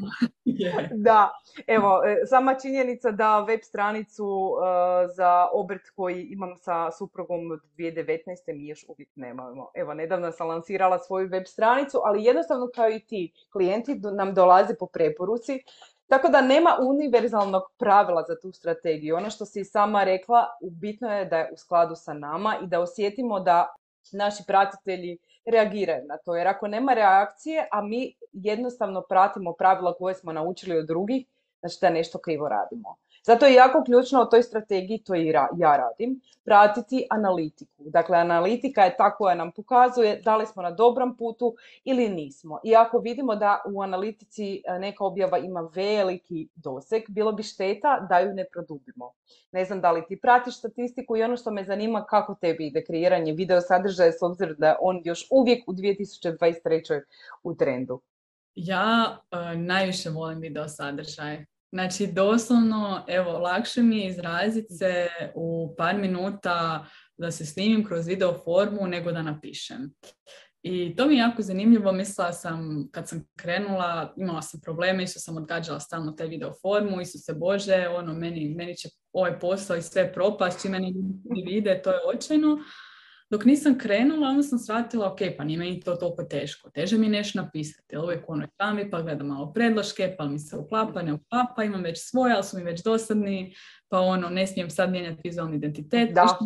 da, 1.09 1.31
evo, 1.67 2.03
e, 2.05 2.27
sama 2.27 2.55
činjenica 2.55 3.11
da 3.11 3.41
web 3.41 3.61
stranicu 3.62 4.25
e, 4.25 5.09
za 5.17 5.49
obrt 5.53 5.91
koji 5.97 6.23
imam 6.23 6.57
sa 6.57 6.91
suprugom 6.91 7.50
od 7.50 7.61
2019. 7.79 8.19
mi 8.47 8.67
još 8.67 8.85
uvijek 8.88 9.09
nemamo. 9.15 9.71
Evo, 9.75 9.95
nedavno 9.95 10.33
sam 10.33 10.49
lansirala 10.49 10.99
svoju 10.99 11.29
web 11.29 11.45
stranicu, 11.47 12.00
ali 12.05 12.25
jednostavno 12.25 12.69
kao 12.75 12.91
i 12.91 13.00
ti, 13.00 13.33
klijenti 13.53 13.95
nam 13.95 14.35
dolaze 14.35 14.75
po 14.79 14.87
preporuci 14.87 15.62
tako 16.09 16.29
da 16.29 16.41
nema 16.41 16.77
univerzalnog 16.81 17.62
pravila 17.79 18.25
za 18.29 18.41
tu 18.41 18.53
strategiju. 18.53 19.17
Ono 19.17 19.31
što 19.31 19.45
si 19.45 19.65
sama 19.65 20.05
rekla, 20.05 20.47
bitno 20.61 21.12
je 21.12 21.25
da 21.25 21.38
je 21.38 21.50
u 21.53 21.57
skladu 21.57 21.95
sa 21.95 22.12
nama 22.12 22.57
i 22.62 22.67
da 22.67 22.81
osjetimo 22.81 23.41
da 23.41 23.75
naši 24.12 24.43
pratitelji 24.47 25.19
reagiraju 25.47 26.07
na 26.07 26.17
to. 26.25 26.37
Jer 26.37 26.49
ako 26.49 26.69
nema 26.69 26.95
reakcije, 26.95 27.69
a 27.73 27.83
mi 27.83 28.15
jednostavno 28.33 29.03
pratimo 29.09 29.53
pravila 29.53 29.95
koje 29.95 30.15
smo 30.15 30.33
naučili 30.33 30.79
od 30.79 30.87
drugih, 30.87 31.27
znači 31.61 31.79
da 31.81 31.91
nešto 31.91 32.19
krivo 32.19 32.49
radimo. 32.49 32.97
Zato 33.29 33.47
je 33.47 33.55
jako 33.55 33.85
ključno 33.85 34.23
u 34.23 34.31
toj 34.31 34.43
strategiji, 34.43 34.99
to 34.99 35.15
i 35.15 35.27
ja 35.57 35.77
radim, 35.77 36.21
pratiti 36.45 37.07
analitiku. 37.11 37.85
Dakle, 37.85 38.19
analitika 38.19 38.85
je 38.85 38.95
ta 38.97 39.17
koja 39.17 39.35
nam 39.35 39.53
pokazuje 39.53 40.21
da 40.25 40.37
li 40.37 40.47
smo 40.47 40.63
na 40.63 40.71
dobrom 40.71 41.17
putu 41.17 41.55
ili 41.85 42.09
nismo. 42.09 42.61
I 42.65 42.77
ako 42.77 42.99
vidimo 42.99 43.37
da 43.37 43.63
u 43.75 43.83
analitici 43.83 44.63
e, 44.65 44.79
neka 44.79 45.05
objava 45.05 45.39
ima 45.39 45.71
veliki 45.75 46.49
doseg, 46.55 47.03
bilo 47.09 47.33
bi 47.33 47.43
šteta 47.43 48.07
da 48.09 48.19
ju 48.19 48.33
ne 48.35 48.47
produbimo. 48.53 49.13
Ne 49.53 49.65
znam 49.65 49.81
da 49.81 49.93
li 49.93 50.07
ti 50.09 50.21
pratiš 50.21 50.59
statistiku 50.59 51.17
i 51.17 51.23
ono 51.23 51.37
što 51.37 51.51
me 51.51 51.65
zanima 51.65 52.05
kako 52.05 52.35
tebi 52.35 52.67
ide 52.67 52.85
kreiranje 52.85 53.33
video 53.33 53.61
sadržaja 53.61 54.13
s 54.13 54.23
obzirom 54.23 54.57
da 54.59 54.77
on 54.81 55.01
još 55.05 55.27
uvijek 55.31 55.69
u 55.69 55.73
2023. 55.73 57.01
u 57.43 57.55
trendu. 57.55 58.01
Ja 58.55 59.19
uh, 59.33 59.61
najviše 59.61 60.11
volim 60.11 60.41
video 60.41 60.69
sadržaj. 60.69 61.45
Znači, 61.73 62.07
doslovno, 62.07 63.05
evo, 63.09 63.33
lakše 63.33 63.83
mi 63.83 63.99
je 63.99 64.09
izraziti 64.09 64.75
se 64.75 65.09
u 65.35 65.75
par 65.79 65.99
minuta 65.99 66.87
da 67.17 67.31
se 67.31 67.47
snimim 67.47 67.85
kroz 67.85 68.07
video 68.07 68.39
formu 68.45 68.87
nego 68.87 69.13
da 69.13 69.23
napišem. 69.23 69.91
I 70.63 70.97
to 70.97 71.07
mi 71.07 71.15
je 71.15 71.19
jako 71.19 71.43
zanimljivo, 71.43 71.93
mislila 71.93 72.33
sam 72.33 72.89
kad 72.93 73.09
sam 73.09 73.25
krenula, 73.37 74.15
imala 74.17 74.43
sam 74.43 74.61
probleme, 74.61 75.03
isto 75.03 75.21
sam 75.21 75.37
odgađala 75.37 75.81
stalno 75.81 76.13
taj 76.13 76.27
video 76.27 76.53
formu, 76.63 77.01
isto 77.01 77.19
se 77.19 77.35
Bože, 77.35 77.89
ono, 77.89 78.15
meni, 78.15 78.55
meni 78.57 78.77
će 78.77 78.89
ovaj 79.13 79.39
posao 79.39 79.77
i 79.77 79.83
sve 79.83 80.13
propast, 80.13 80.63
čime 80.63 80.79
meni 80.79 80.95
vide, 81.47 81.83
to 81.83 81.91
je 81.91 81.99
očajno. 82.15 82.59
Dok 83.31 83.45
nisam 83.45 83.79
krenula, 83.79 84.29
onda 84.29 84.43
sam 84.43 84.59
shvatila, 84.59 85.13
ok, 85.13 85.19
pa 85.37 85.45
nije 85.45 85.59
meni 85.59 85.81
to 85.81 85.95
toliko 85.95 86.23
teško. 86.23 86.71
Teže 86.71 86.99
mi 86.99 87.09
nešto 87.09 87.43
napisati, 87.43 87.87
jer 87.95 88.05
uvijek 88.05 88.25
ono 88.29 88.47
pa 88.91 89.03
gledam 89.03 89.27
malo 89.27 89.53
predloške, 89.53 90.15
pa 90.19 90.25
mi 90.25 90.39
se 90.39 90.57
uklapa, 90.57 91.03
ne 91.03 91.13
uklapa, 91.13 91.65
imam 91.65 91.83
već 91.83 92.11
svoje, 92.11 92.35
ali 92.35 92.45
su 92.45 92.59
mi 92.59 92.65
već 92.65 92.83
dosadni, 92.83 93.55
pa 93.89 94.01
ono, 94.01 94.29
ne 94.29 94.47
smijem 94.47 94.71
sad 94.71 94.91
mijenjati 94.91 95.21
vizualni 95.25 95.57
identitet. 95.57 96.15
Da. 96.15 96.39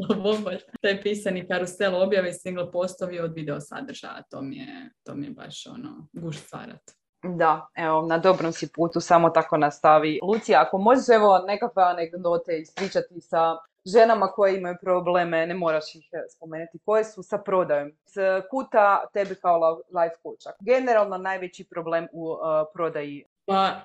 Taj 0.82 1.02
pisani 1.02 1.48
karusel 1.48 2.02
objave 2.02 2.30
i 2.30 2.34
single 2.34 2.72
postovi 2.72 3.20
od 3.20 3.34
video 3.34 3.60
sadržaja, 3.60 4.22
to 4.30 4.42
mi 4.42 4.56
je, 4.56 4.90
to 5.06 5.14
mi 5.14 5.26
je 5.26 5.30
baš 5.30 5.66
ono, 5.66 6.08
guš 6.12 6.36
stvarat. 6.38 6.90
Da, 7.22 7.66
evo, 7.74 8.06
na 8.06 8.18
dobrom 8.18 8.52
si 8.52 8.68
putu, 8.74 9.00
samo 9.00 9.30
tako 9.30 9.56
nastavi. 9.56 10.20
Lucija, 10.22 10.62
ako 10.62 10.78
možeš 10.78 11.08
evo 11.14 11.38
nekakve 11.46 11.82
anegdote 11.82 12.58
ispričati 12.58 13.20
sa 13.20 13.56
ženama 13.86 14.26
koje 14.26 14.58
imaju 14.58 14.76
probleme, 14.82 15.46
ne 15.46 15.54
moraš 15.54 15.94
ih 15.94 16.08
e, 16.12 16.22
spomenuti, 16.36 16.78
koje 16.84 17.04
su 17.04 17.22
sa 17.22 17.38
prodajom. 17.38 17.92
S 18.04 18.14
kuta 18.50 19.04
tebi 19.12 19.34
kao 19.34 19.82
life 19.88 20.16
coacha. 20.22 20.56
Generalno 20.60 21.18
najveći 21.18 21.64
problem 21.64 22.08
u 22.12 22.30
uh, 22.30 22.38
prodaji. 22.74 23.24
Pa, 23.46 23.80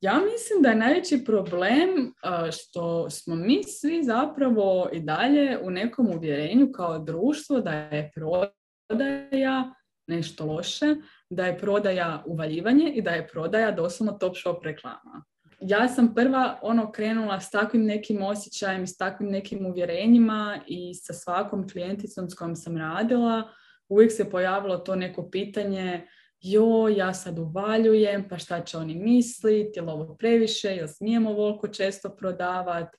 ja 0.00 0.14
mislim 0.14 0.62
da 0.62 0.68
je 0.68 0.76
najveći 0.76 1.24
problem 1.24 1.88
uh, 1.90 2.50
što 2.50 3.10
smo 3.10 3.34
mi 3.34 3.64
svi 3.64 4.02
zapravo 4.02 4.88
i 4.92 5.00
dalje 5.00 5.58
u 5.62 5.70
nekom 5.70 6.06
uvjerenju 6.06 6.72
kao 6.72 6.98
društvo 6.98 7.60
da 7.60 7.70
je 7.72 8.10
prodaja 8.14 9.74
nešto 10.06 10.46
loše, 10.46 10.94
da 11.30 11.46
je 11.46 11.58
prodaja 11.58 12.22
uvaljivanje 12.26 12.92
i 12.94 13.02
da 13.02 13.10
je 13.10 13.28
prodaja 13.28 13.70
doslovno 13.70 14.12
top 14.12 14.36
shop 14.36 14.64
reklama 14.64 15.24
ja 15.60 15.88
sam 15.88 16.14
prva 16.14 16.58
ono 16.62 16.92
krenula 16.92 17.40
s 17.40 17.50
takvim 17.50 17.84
nekim 17.84 18.22
osjećajem 18.22 18.82
i 18.82 18.86
s 18.86 18.96
takvim 18.96 19.30
nekim 19.30 19.66
uvjerenjima 19.66 20.60
i 20.66 20.94
sa 20.94 21.12
svakom 21.12 21.68
klijenticom 21.68 22.30
s 22.30 22.34
kojom 22.34 22.56
sam 22.56 22.76
radila 22.76 23.52
uvijek 23.88 24.12
se 24.12 24.30
pojavilo 24.30 24.78
to 24.78 24.96
neko 24.96 25.30
pitanje 25.30 26.06
jo, 26.40 26.88
ja 26.88 27.14
sad 27.14 27.38
uvaljujem, 27.38 28.28
pa 28.28 28.38
šta 28.38 28.60
će 28.60 28.78
oni 28.78 28.94
misliti, 28.94 29.78
je 29.78 29.82
li 29.82 29.90
ovo 29.90 30.14
previše, 30.14 30.68
jel 30.68 30.88
smijemo 30.88 31.30
ovoliko 31.30 31.68
često 31.68 32.16
prodavati, 32.16 32.98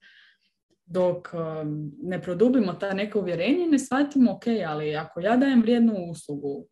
dok 0.86 1.28
um, 1.34 1.92
ne 2.02 2.22
produbimo 2.22 2.74
ta 2.74 2.94
neka 2.94 3.20
uvjerenja 3.20 3.66
ne 3.66 3.80
shvatimo, 3.80 4.32
ok, 4.32 4.44
ali 4.68 4.96
ako 4.96 5.20
ja 5.20 5.38
dajem 5.38 5.62
vrijednu 5.62 5.94
uslugu, 6.12 6.68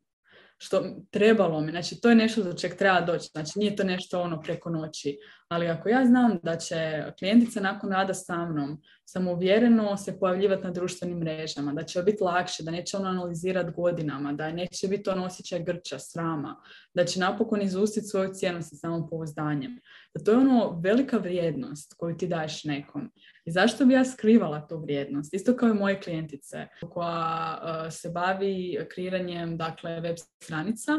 što 0.57 0.83
trebalo 1.11 1.61
mi, 1.61 1.71
znači 1.71 2.01
to 2.01 2.09
je 2.09 2.15
nešto 2.15 2.43
do 2.43 2.53
čeg 2.53 2.75
treba 2.75 3.01
doći, 3.01 3.29
znači 3.31 3.59
nije 3.59 3.75
to 3.75 3.83
nešto 3.83 4.21
ono 4.21 4.41
preko 4.41 4.69
noći. 4.69 5.17
Ali 5.47 5.67
ako 5.67 5.89
ja 5.89 6.05
znam 6.05 6.39
da 6.43 6.57
će 6.57 7.03
klijentica 7.19 7.59
nakon 7.59 7.91
rada 7.91 8.13
sa 8.13 8.45
mnom 8.45 8.81
samouvjereno 9.05 9.97
se 9.97 10.19
pojavljivati 10.19 10.63
na 10.63 10.71
društvenim 10.71 11.17
mrežama, 11.17 11.73
da 11.73 11.83
će 11.83 12.03
biti 12.03 12.23
lakše, 12.23 12.63
da 12.63 12.71
neće 12.71 12.97
ono 12.97 13.09
analizirati 13.09 13.71
godinama, 13.71 14.33
da 14.33 14.51
neće 14.51 14.87
biti 14.87 15.09
on 15.09 15.19
osjećaj 15.19 15.63
grča, 15.63 15.99
srama, 15.99 16.55
da 16.93 17.05
će 17.05 17.19
napokon 17.19 17.61
izustiti 17.61 18.07
svoju 18.07 18.33
cijenu 18.33 18.61
sa 18.61 18.75
samopouzdanjem. 18.75 19.79
Da 20.15 20.23
to 20.23 20.31
je 20.31 20.37
ono 20.37 20.79
velika 20.83 21.17
vrijednost 21.17 21.93
koju 21.97 22.17
ti 22.17 22.27
daješ 22.27 22.63
nekom. 22.63 23.11
I 23.45 23.51
zašto 23.51 23.85
bi 23.85 23.93
ja 23.93 24.05
skrivala 24.05 24.67
tu 24.67 24.77
vrijednost? 24.77 25.33
Isto 25.33 25.55
kao 25.55 25.69
i 25.69 25.73
moje 25.73 26.01
klijentice 26.01 26.67
koja 26.89 27.59
uh, 27.61 27.93
se 27.93 28.09
bavi 28.09 28.79
kreiranjem 28.91 29.57
dakle, 29.57 29.99
web 29.99 30.15
stranica, 30.43 30.91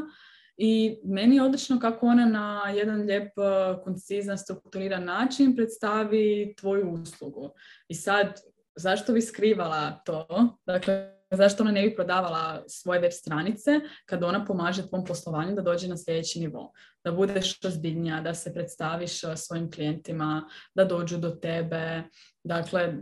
i 0.57 1.01
meni 1.05 1.37
je 1.37 1.43
odlično 1.43 1.81
kako 1.81 2.07
ona 2.07 2.27
na 2.27 2.71
jedan 2.75 3.01
lijep, 3.01 3.33
uh, 3.39 3.85
koncizan, 3.85 4.39
strukturiran 4.39 5.05
način 5.05 5.57
predstavi 5.57 6.55
tvoju 6.59 6.91
uslugu. 6.91 7.51
I 7.89 7.95
sad, 7.95 8.41
zašto 8.77 9.13
bi 9.13 9.21
skrivala 9.21 9.91
to? 10.05 10.27
Dakle, 10.67 11.13
zašto 11.31 11.63
ona 11.63 11.73
ne 11.73 11.83
bi 11.83 11.95
prodavala 11.95 12.63
svoje 12.67 13.01
web 13.01 13.13
stranice 13.13 13.81
kad 14.07 14.23
ona 14.23 14.45
pomaže 14.45 14.89
tvom 14.89 15.05
poslovanju 15.05 15.55
da 15.55 15.63
dođe 15.63 15.89
na 15.89 15.97
sljedeći 15.97 16.41
nivo, 16.41 16.73
da 17.05 17.13
budeš 17.13 17.65
ozbiljnija, 17.65 18.21
da 18.21 18.35
se 18.35 18.55
predstaviš 18.55 19.25
uh, 19.25 19.31
svojim 19.35 19.71
klijentima, 19.71 20.49
da 20.75 20.85
dođu 20.85 21.19
do 21.19 21.31
tebe. 21.31 22.03
Dakle, 22.45 22.95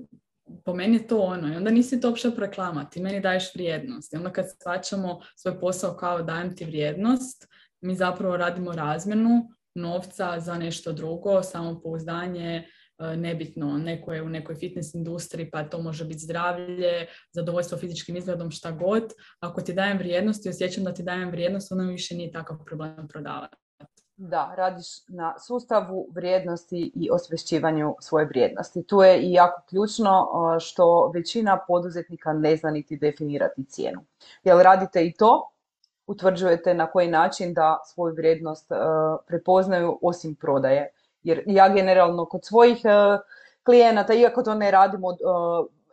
po 0.65 0.75
meni 0.75 0.97
je 0.97 1.07
to 1.07 1.19
ono. 1.19 1.53
I 1.53 1.57
onda 1.57 1.71
nisi 1.71 2.01
to 2.01 2.09
uopće 2.09 2.31
reklama, 2.39 2.85
ti 2.85 3.01
meni 3.01 3.21
daješ 3.21 3.55
vrijednost. 3.55 4.13
I 4.13 4.17
onda 4.17 4.33
kad 4.33 4.47
shvaćamo 4.61 5.21
svoj 5.37 5.61
posao 5.61 5.97
kao 5.97 6.23
dajem 6.23 6.57
ti 6.57 6.65
vrijednost, 6.65 7.49
mi 7.81 7.95
zapravo 7.95 8.37
radimo 8.37 8.73
razmjenu 8.73 9.49
novca 9.75 10.41
za 10.41 10.59
nešto 10.59 10.93
drugo, 10.93 11.43
samopouzdanje, 11.43 12.69
e, 12.99 13.17
nebitno, 13.17 13.79
neko 13.79 14.13
je 14.13 14.23
u 14.23 14.29
nekoj 14.29 14.55
fitness 14.55 14.95
industriji, 14.95 15.51
pa 15.51 15.63
to 15.63 15.83
može 15.83 16.05
biti 16.05 16.21
zdravlje, 16.21 17.07
zadovoljstvo 17.33 17.79
fizičkim 17.79 18.17
izgledom, 18.17 18.51
šta 18.51 18.71
god. 18.71 19.13
Ako 19.41 19.61
ti 19.61 19.73
dajem 19.73 19.99
vrijednost 19.99 20.47
i 20.47 20.49
osjećam 20.49 20.85
da 20.85 20.95
ti 20.95 21.03
dajem 21.03 21.31
vrijednost, 21.31 21.73
onda 21.73 21.85
više 21.85 22.15
nije 22.15 22.33
takav 22.33 22.65
problem 22.67 23.09
prodavati. 23.09 23.64
Da, 24.17 24.55
radiš 24.57 25.09
na 25.09 25.39
sustavu 25.39 26.07
vrijednosti 26.11 26.93
i 26.95 27.11
osvješćivanju 27.11 27.97
svoje 28.01 28.27
vrijednosti. 28.27 28.83
Tu 28.83 29.03
je 29.03 29.21
i 29.21 29.33
jako 29.33 29.63
ključno 29.69 30.29
što 30.61 31.11
većina 31.15 31.59
poduzetnika 31.69 32.33
ne 32.33 32.57
zna 32.57 32.71
niti 32.71 32.97
definirati 32.97 33.65
cijenu. 33.65 34.05
Jel 34.45 34.59
radite 34.59 35.07
i 35.07 35.13
to? 35.13 35.51
Utvrđujete 36.07 36.75
na 36.75 36.87
koji 36.87 37.09
način 37.09 37.55
da 37.55 37.81
svoju 37.87 38.15
vrijednost 38.15 38.73
prepoznaju 39.27 39.99
osim 40.03 40.35
prodaje. 40.35 40.89
Jer 41.23 41.43
ja 41.47 41.69
generalno 41.69 42.27
kod 42.27 42.45
svojih 42.45 42.79
klijenata, 43.65 44.15
iako 44.15 44.43
to 44.43 44.55
ne 44.55 44.71
radimo 44.71 45.09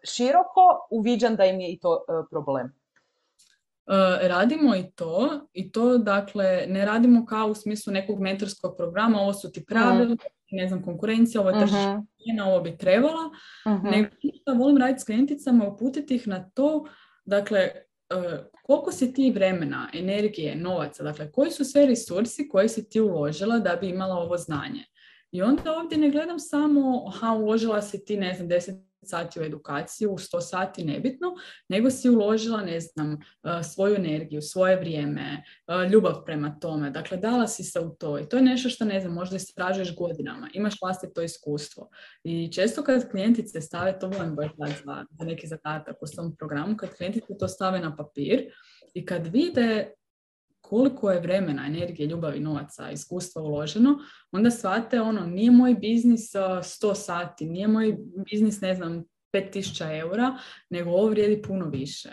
široko, 0.03 0.87
uviđam 0.89 1.35
da 1.35 1.45
im 1.45 1.59
je 1.59 1.71
i 1.71 1.79
to 1.79 2.03
problem. 2.29 2.80
E, 3.87 4.27
radimo 4.27 4.75
i 4.75 4.91
to, 4.95 5.47
i 5.53 5.71
to 5.71 5.97
dakle 5.97 6.65
ne 6.67 6.85
radimo 6.85 7.25
kao 7.25 7.47
u 7.47 7.55
smislu 7.55 7.93
nekog 7.93 8.19
mentorskog 8.19 8.75
programa, 8.77 9.19
ovo 9.19 9.33
su 9.33 9.51
ti 9.51 9.65
pravila, 9.65 10.15
ne 10.51 10.67
znam, 10.67 10.83
konkurencija, 10.83 11.41
ovo 11.41 11.49
je 11.49 11.59
tržište, 11.59 11.87
uh 11.87 12.01
ovo 12.47 12.61
bi 12.61 12.77
trebala, 12.77 13.29
uh 13.65 13.83
nego 13.83 14.09
volim 14.57 14.77
raditi 14.77 14.99
s 14.99 15.05
klijenticama, 15.05 15.67
uputiti 15.67 16.15
ih 16.15 16.27
na 16.27 16.49
to, 16.49 16.85
dakle, 17.25 17.59
e, 17.59 17.83
koliko 18.63 18.91
si 18.91 19.13
ti 19.13 19.31
vremena, 19.31 19.89
energije, 19.93 20.55
novaca, 20.55 21.03
dakle, 21.03 21.31
koji 21.31 21.51
su 21.51 21.65
sve 21.65 21.85
resursi 21.85 22.49
koje 22.49 22.69
si 22.69 22.89
ti 22.89 22.99
uložila 22.99 23.59
da 23.59 23.75
bi 23.75 23.89
imala 23.89 24.15
ovo 24.15 24.37
znanje. 24.37 24.85
I 25.31 25.41
onda 25.41 25.77
ovdje 25.77 25.97
ne 25.97 26.09
gledam 26.09 26.39
samo, 26.39 27.07
aha, 27.07 27.33
uložila 27.33 27.81
si 27.81 28.05
ti, 28.05 28.17
ne 28.17 28.33
znam, 28.33 28.49
10 28.49 28.83
sati 29.03 29.39
u 29.39 29.43
edukaciju, 29.43 30.11
u 30.11 30.17
100 30.17 30.41
sati 30.41 30.83
nebitno, 30.83 31.27
nego 31.69 31.89
si 31.89 32.09
uložila, 32.09 32.61
ne 32.61 32.79
znam, 32.79 33.13
e, 33.13 33.17
svoju 33.63 33.95
energiju, 33.95 34.41
svoje 34.41 34.75
vrijeme, 34.75 35.43
e, 35.67 35.89
ljubav 35.89 36.23
prema 36.25 36.59
tome. 36.59 36.89
Dakle, 36.89 37.17
dala 37.17 37.47
si 37.47 37.63
se 37.63 37.79
u 37.79 37.89
to. 37.89 38.19
I 38.19 38.29
to 38.29 38.37
je 38.37 38.43
nešto 38.43 38.69
što, 38.69 38.85
ne 38.85 38.99
znam, 38.99 39.13
možda 39.13 39.35
istražuješ 39.35 39.95
godinama. 39.95 40.49
Imaš 40.53 40.73
vlastito 40.81 41.21
iskustvo. 41.21 41.89
I 42.23 42.51
često 42.51 42.83
kad 42.83 43.11
klijentice 43.11 43.61
stave, 43.61 43.99
to 43.99 44.07
volim 44.07 44.35
baš 44.35 44.51
za, 44.85 45.05
za 45.19 45.25
neki 45.25 45.47
zadatak 45.47 45.95
u 46.01 46.07
svom 46.07 46.35
programu, 46.35 46.77
kad 46.77 46.97
klijentice 46.97 47.37
to 47.39 47.47
stave 47.47 47.79
na 47.79 47.95
papir 47.95 48.51
i 48.93 49.05
kad 49.05 49.27
vide 49.27 49.91
koliko 50.71 51.11
je 51.11 51.19
vremena, 51.19 51.65
energije, 51.67 52.07
ljubavi, 52.07 52.39
novaca, 52.39 52.91
iskustva 52.91 53.41
uloženo, 53.41 53.99
onda 54.31 54.51
shvate 54.51 55.01
ono, 55.01 55.25
nije 55.25 55.51
moj 55.51 55.73
biznis 55.73 56.31
100 56.31 56.95
sati, 56.95 57.45
nije 57.45 57.67
moj 57.67 57.97
biznis, 58.31 58.61
ne 58.61 58.75
znam, 58.75 59.03
5000 59.33 59.99
eura, 59.99 60.37
nego 60.69 60.89
ovo 60.89 61.07
vrijedi 61.07 61.41
puno 61.41 61.69
više. 61.69 62.09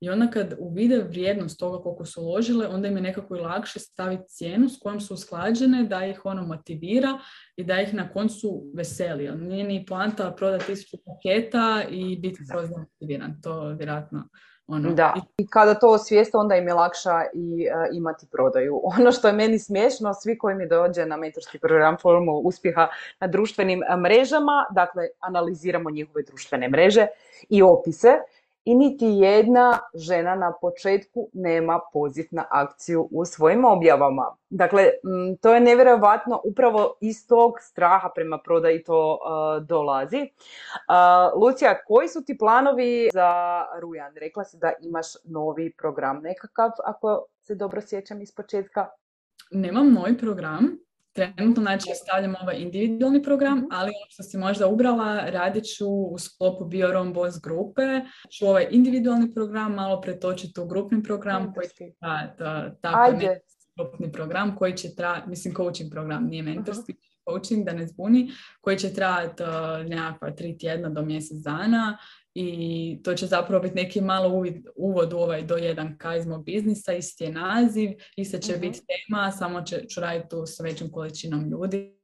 I 0.00 0.10
onda 0.10 0.30
kad 0.30 0.54
uvide 0.58 0.98
vrijednost 0.98 1.58
toga 1.58 1.82
koliko 1.82 2.04
su 2.04 2.22
uložile, 2.22 2.68
onda 2.68 2.88
im 2.88 2.96
je 2.96 3.02
nekako 3.02 3.36
i 3.36 3.40
lakše 3.40 3.78
staviti 3.78 4.28
cijenu 4.28 4.68
s 4.68 4.78
kojom 4.78 5.00
su 5.00 5.14
usklađene, 5.14 5.84
da 5.84 6.06
ih 6.06 6.20
ono 6.24 6.42
motivira 6.46 7.18
i 7.56 7.64
da 7.64 7.80
ih 7.80 7.94
na 7.94 8.08
koncu 8.12 8.64
veseli. 8.74 9.36
Nije 9.36 9.64
ni 9.64 9.86
poanta 9.86 10.34
prodati 10.36 10.66
tisuću 10.66 10.96
paketa 11.04 11.84
i 11.90 12.16
biti 12.16 12.40
kroz 12.52 12.70
motiviran. 12.70 13.40
To 13.42 13.68
vjerojatno 13.68 14.28
ono. 14.72 14.92
Da, 14.92 15.14
i 15.38 15.46
kada 15.46 15.74
to 15.74 15.88
osvijeste, 15.88 16.36
onda 16.36 16.56
im 16.56 16.68
je 16.68 16.74
lakša 16.74 17.22
i 17.34 17.64
e, 17.64 17.88
imati 17.92 18.26
prodaju. 18.32 18.80
Ono 18.98 19.12
što 19.12 19.28
je 19.28 19.32
meni 19.32 19.58
smiješno, 19.58 20.14
svi 20.14 20.38
koji 20.38 20.54
mi 20.54 20.68
dođe 20.68 21.06
na 21.06 21.16
mentorski 21.16 21.58
program 21.58 21.96
Formu 22.02 22.32
uspjeha 22.32 22.88
na 23.20 23.26
društvenim 23.26 23.82
e, 23.82 23.96
mrežama, 23.96 24.66
dakle, 24.70 25.08
analiziramo 25.20 25.90
njihove 25.90 26.22
društvene 26.22 26.68
mreže 26.68 27.06
i 27.48 27.62
opise 27.62 28.08
i 28.64 28.74
niti 28.74 29.06
jedna 29.06 29.78
žena 29.94 30.34
na 30.34 30.52
početku 30.60 31.28
nema 31.32 31.80
poziv 31.92 32.24
na 32.30 32.44
akciju 32.50 33.08
u 33.10 33.24
svojim 33.24 33.64
objavama. 33.64 34.36
Dakle, 34.50 34.90
to 35.40 35.54
je 35.54 35.60
nevjerojatno, 35.60 36.40
upravo 36.44 36.96
iz 37.00 37.26
tog 37.26 37.52
straha 37.60 38.10
prema 38.14 38.38
prodaji 38.38 38.82
to 38.82 39.18
dolazi. 39.68 40.20
Uh, 40.20 41.42
Lucija, 41.42 41.84
koji 41.84 42.08
su 42.08 42.24
ti 42.24 42.38
planovi 42.38 43.08
za 43.12 43.62
Rujan? 43.80 44.12
Rekla 44.16 44.44
si 44.44 44.56
da 44.56 44.72
imaš 44.82 45.06
novi 45.24 45.72
program 45.78 46.20
nekakav, 46.22 46.70
ako 46.84 47.24
se 47.40 47.54
dobro 47.54 47.80
sjećam 47.80 48.22
iz 48.22 48.34
početka. 48.34 48.88
Nemam 49.50 49.92
novi 49.92 50.18
program, 50.18 50.78
Trenutno 51.12 51.62
znači 51.62 51.90
stavljam 51.94 52.34
ovaj 52.42 52.56
individualni 52.58 53.22
program, 53.22 53.58
mhm. 53.58 53.66
ali 53.70 53.88
ono 53.88 54.10
što 54.10 54.22
si 54.22 54.38
možda 54.38 54.66
ubrala, 54.66 55.30
radit 55.30 55.64
ću 55.76 55.86
u 55.88 56.18
sklopu 56.18 56.64
Biorom 56.64 57.12
Boss 57.12 57.40
grupe, 57.42 58.00
ću 58.30 58.46
ovaj 58.46 58.66
individualni 58.70 59.34
program 59.34 59.74
malo 59.74 60.00
pretočiti 60.00 60.60
u 60.60 60.66
grupni 60.66 61.02
program 61.02 61.54
koji 61.54 61.68
će 61.68 61.84
tako 62.80 63.12
grupni 63.76 64.12
program 64.12 64.56
koji 64.56 64.76
će 64.76 64.94
trajati, 64.94 65.28
mislim 65.28 65.54
coaching 65.54 65.92
program, 65.92 66.26
nije 66.26 66.42
mentorski 66.42 66.94
coaching, 67.30 67.64
da 67.66 67.72
ne 67.72 67.86
zbuni, 67.86 68.30
koji 68.60 68.78
će 68.78 68.94
trajati 68.94 69.42
uh, 69.42 69.48
nekakva 69.88 70.30
tri 70.30 70.58
tjedna 70.58 70.88
do 70.88 71.02
mjesec 71.02 71.38
dana 71.38 71.98
i 72.34 73.00
to 73.04 73.14
će 73.14 73.26
zapravo 73.26 73.62
biti 73.62 73.74
neki 73.74 74.00
malo 74.00 74.28
uvid, 74.28 74.66
uvod 74.76 75.12
u 75.12 75.16
ovaj 75.16 75.42
do 75.42 75.56
jedan 75.56 75.98
k 75.98 76.04
iz 76.18 76.26
mog 76.26 76.44
biznisa, 76.44 76.92
isti 76.92 77.24
je 77.24 77.32
naziv, 77.32 77.90
ista 78.16 78.38
će 78.38 78.52
biti 78.52 78.78
mhm. 78.78 78.86
tema, 78.86 79.30
samo 79.30 79.62
će, 79.62 79.86
ću 79.88 80.00
raditi 80.00 80.28
tu 80.28 80.46
s 80.46 80.60
većom 80.60 80.90
količinom 80.90 81.48
ljudi, 81.50 81.98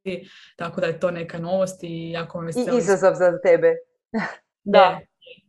tako 0.57 0.81
da 0.81 0.87
je 0.87 1.01
to 1.01 1.11
neka 1.11 1.38
novost 1.38 1.81
i 1.83 2.11
jako 2.11 2.41
me 2.41 2.47
veseli. 2.47 2.77
I 2.77 2.79
izazov 2.79 3.14
za 3.14 3.38
tebe. 3.43 3.75
da. 4.64 5.01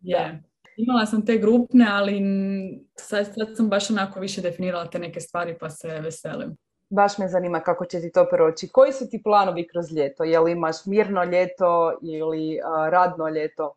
Je, 0.01 0.43
Imala 0.77 1.05
sam 1.05 1.25
te 1.25 1.37
grupne, 1.37 1.87
ali 1.89 2.21
sad, 2.95 3.25
sad 3.25 3.47
sam 3.57 3.69
baš 3.69 3.89
onako 3.89 4.19
više 4.19 4.41
definirala 4.41 4.89
te 4.89 4.99
neke 4.99 5.19
stvari 5.19 5.57
pa 5.59 5.69
se 5.69 5.87
veselim. 5.87 6.55
Baš 6.89 7.17
me 7.17 7.27
zanima 7.27 7.59
kako 7.59 7.85
će 7.85 8.01
ti 8.01 8.11
to 8.11 8.27
proći. 8.31 8.67
Koji 8.67 8.93
su 8.93 9.09
ti 9.09 9.21
planovi 9.23 9.67
kroz 9.67 9.91
ljeto? 9.91 10.23
Je 10.23 10.39
li 10.39 10.51
imaš 10.51 10.75
mirno 10.85 11.23
ljeto 11.23 11.99
ili 12.01 12.59
radno 12.89 13.29
ljeto? 13.29 13.73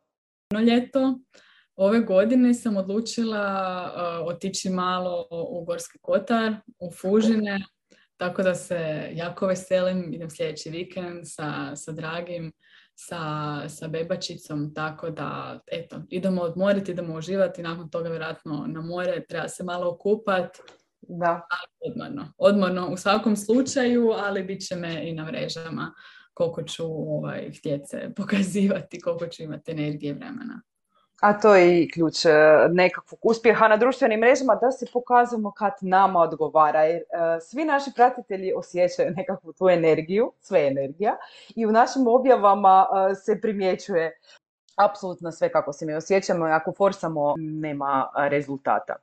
Ljeto. 0.60 1.18
Ove 1.76 2.00
godine 2.00 2.54
sam 2.54 2.76
odlučila 2.76 3.84
uh, 3.94 4.26
otići 4.26 4.70
malo 4.70 5.26
u 5.30 5.64
Gorski 5.64 5.98
Kotar, 6.02 6.54
u 6.78 6.90
Fužine, 6.90 7.64
tako 8.16 8.42
da 8.42 8.54
se 8.54 9.10
jako 9.12 9.46
veselim. 9.46 10.12
Idem 10.12 10.30
sljedeći 10.30 10.70
vikend 10.70 11.20
sa, 11.24 11.76
sa 11.76 11.92
dragim, 11.92 12.52
sa, 12.94 13.18
sa 13.68 13.88
bebačicom, 13.88 14.74
tako 14.74 15.10
da 15.10 15.60
eto, 15.72 16.02
idemo 16.08 16.42
odmoriti, 16.42 16.90
idemo 16.90 17.14
uživati, 17.14 17.62
nakon 17.62 17.90
toga 17.90 18.08
vjerojatno 18.08 18.64
na 18.66 18.80
more, 18.80 19.24
treba 19.28 19.48
se 19.48 19.64
malo 19.64 19.90
okupati. 19.90 20.60
Da. 21.00 21.40
Odmorno. 21.80 22.32
Odmorno 22.38 22.88
u 22.88 22.96
svakom 22.96 23.36
slučaju, 23.36 24.10
ali 24.10 24.42
bit 24.42 24.66
će 24.66 24.76
me 24.76 25.08
i 25.08 25.12
na 25.12 25.24
mrežama 25.24 25.94
koliko 26.34 26.62
ću 26.62 26.84
ovaj, 26.84 27.50
htjeti 27.58 27.86
se 27.86 28.10
pokazivati, 28.16 29.00
koliko 29.00 29.26
ću 29.26 29.42
imati 29.42 29.70
energije 29.70 30.14
vremena. 30.14 30.62
A 31.22 31.40
to 31.40 31.54
je 31.54 31.82
i 31.82 31.90
ključ 31.90 32.24
e, 32.24 32.30
nekakvog 32.70 33.20
uspjeha 33.22 33.68
na 33.68 33.76
društvenim 33.76 34.20
mrežama 34.20 34.54
da 34.54 34.70
se 34.70 34.86
pokazujemo 34.92 35.52
kad 35.52 35.72
nama 35.80 36.20
odgovara. 36.20 36.82
Jer 36.82 37.00
e, 37.00 37.04
svi 37.40 37.64
naši 37.64 37.90
pratitelji 37.96 38.52
osjećaju 38.56 39.12
nekakvu 39.16 39.52
tu 39.52 39.68
energiju, 39.68 40.32
sve 40.40 40.66
energija 40.66 41.16
i 41.56 41.66
u 41.66 41.72
našim 41.72 42.06
objavama 42.06 42.86
e, 43.10 43.14
se 43.14 43.40
primjećuje 43.40 44.18
apsolutno 44.76 45.32
sve 45.32 45.52
kako 45.52 45.72
se 45.72 45.86
mi 45.86 45.94
osjećamo 45.94 46.48
i 46.48 46.52
ako 46.52 46.72
forsamo 46.72 47.34
nema 47.38 48.08
rezultata. 48.16 48.96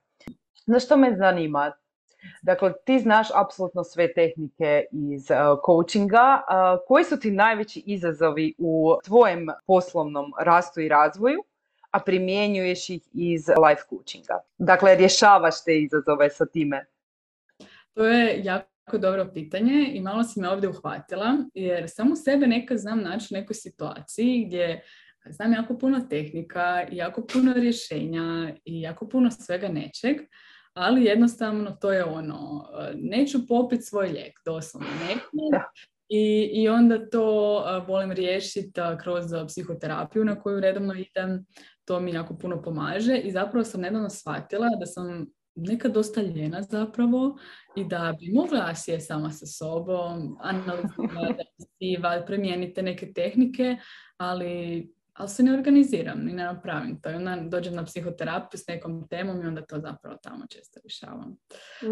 Na 0.67 0.79
što 0.79 0.97
me 0.97 1.15
zanima? 1.17 1.71
Dakle, 2.41 2.73
ti 2.85 2.99
znaš 2.99 3.27
apsolutno 3.35 3.83
sve 3.83 4.13
tehnike 4.13 4.85
iz 4.91 5.27
coachinga. 5.65 6.41
Koji 6.87 7.03
su 7.03 7.19
ti 7.19 7.31
najveći 7.31 7.83
izazovi 7.85 8.53
u 8.57 8.97
tvojem 9.05 9.47
poslovnom 9.65 10.33
rastu 10.39 10.81
i 10.81 10.89
razvoju? 10.89 11.43
a 11.91 11.99
primjenjuješ 11.99 12.89
ih 12.89 13.01
iz 13.13 13.47
life 13.47 13.81
coachinga? 13.89 14.39
Dakle, 14.57 14.95
rješavaš 14.95 15.63
te 15.65 15.79
izazove 15.81 16.29
sa 16.29 16.45
time? 16.45 16.85
To 17.93 18.05
je 18.05 18.43
jako 18.43 18.97
dobro 18.97 19.31
pitanje 19.33 19.91
i 19.93 20.01
malo 20.01 20.23
si 20.23 20.39
me 20.39 20.49
ovdje 20.49 20.69
uhvatila, 20.69 21.37
jer 21.53 21.89
samo 21.89 22.15
sebe 22.15 22.47
nekad 22.47 22.77
znam 22.77 23.01
naći 23.01 23.27
u 23.31 23.37
nekoj 23.37 23.53
situaciji 23.53 24.45
gdje 24.45 24.83
znam 25.29 25.53
jako 25.53 25.77
puno 25.77 25.99
tehnika, 26.09 26.85
jako 26.91 27.27
puno 27.33 27.53
rješenja 27.53 28.53
i 28.65 28.81
jako 28.81 29.09
puno 29.09 29.31
svega 29.31 29.67
nečeg, 29.67 30.17
ali 30.79 31.05
jednostavno 31.05 31.71
to 31.71 31.91
je 31.91 32.03
ono, 32.03 32.65
neću 32.95 33.47
popiti 33.47 33.81
svoj 33.81 34.07
lijek, 34.07 34.39
doslovno 34.45 34.89
neću, 35.07 35.21
i, 36.09 36.49
I 36.53 36.69
onda 36.69 37.09
to 37.09 37.63
volim 37.87 38.11
riješiti 38.11 38.81
kroz 39.03 39.25
psihoterapiju 39.47 40.25
na 40.25 40.39
koju 40.39 40.59
redovno 40.59 40.93
idem. 40.93 41.45
To 41.85 41.99
mi 41.99 42.11
jako 42.11 42.37
puno 42.37 42.61
pomaže. 42.61 43.17
I 43.17 43.31
zapravo 43.31 43.63
sam 43.63 43.81
nedavno 43.81 44.09
shvatila 44.09 44.67
da 44.79 44.85
sam 44.85 45.25
nekad 45.55 45.93
dosta 45.93 46.21
ljena 46.21 46.61
zapravo 46.61 47.37
i 47.75 47.85
da 47.85 48.15
bi 48.19 48.31
mogla 48.33 48.75
sjeti 48.75 49.03
sama 49.03 49.31
sa 49.31 49.45
sobom, 49.45 50.37
analizirati, 50.39 52.25
premijeniti 52.27 52.81
neke 52.81 53.13
tehnike, 53.13 53.77
ali, 54.17 54.93
ali 55.19 55.29
se 55.29 55.43
ne 55.43 55.53
organiziram 55.53 56.27
i 56.29 56.33
ne 56.33 56.43
napravim 56.43 57.01
to. 57.01 57.11
I 57.11 57.13
onda 57.13 57.37
dođem 57.41 57.75
na 57.75 57.85
psihoterapiju 57.85 58.59
s 58.59 58.67
nekom 58.67 59.07
temom 59.07 59.41
i 59.43 59.47
onda 59.47 59.61
to 59.61 59.79
zapravo 59.79 60.17
tamo 60.23 60.47
često 60.49 60.79
rješavam. 60.83 61.37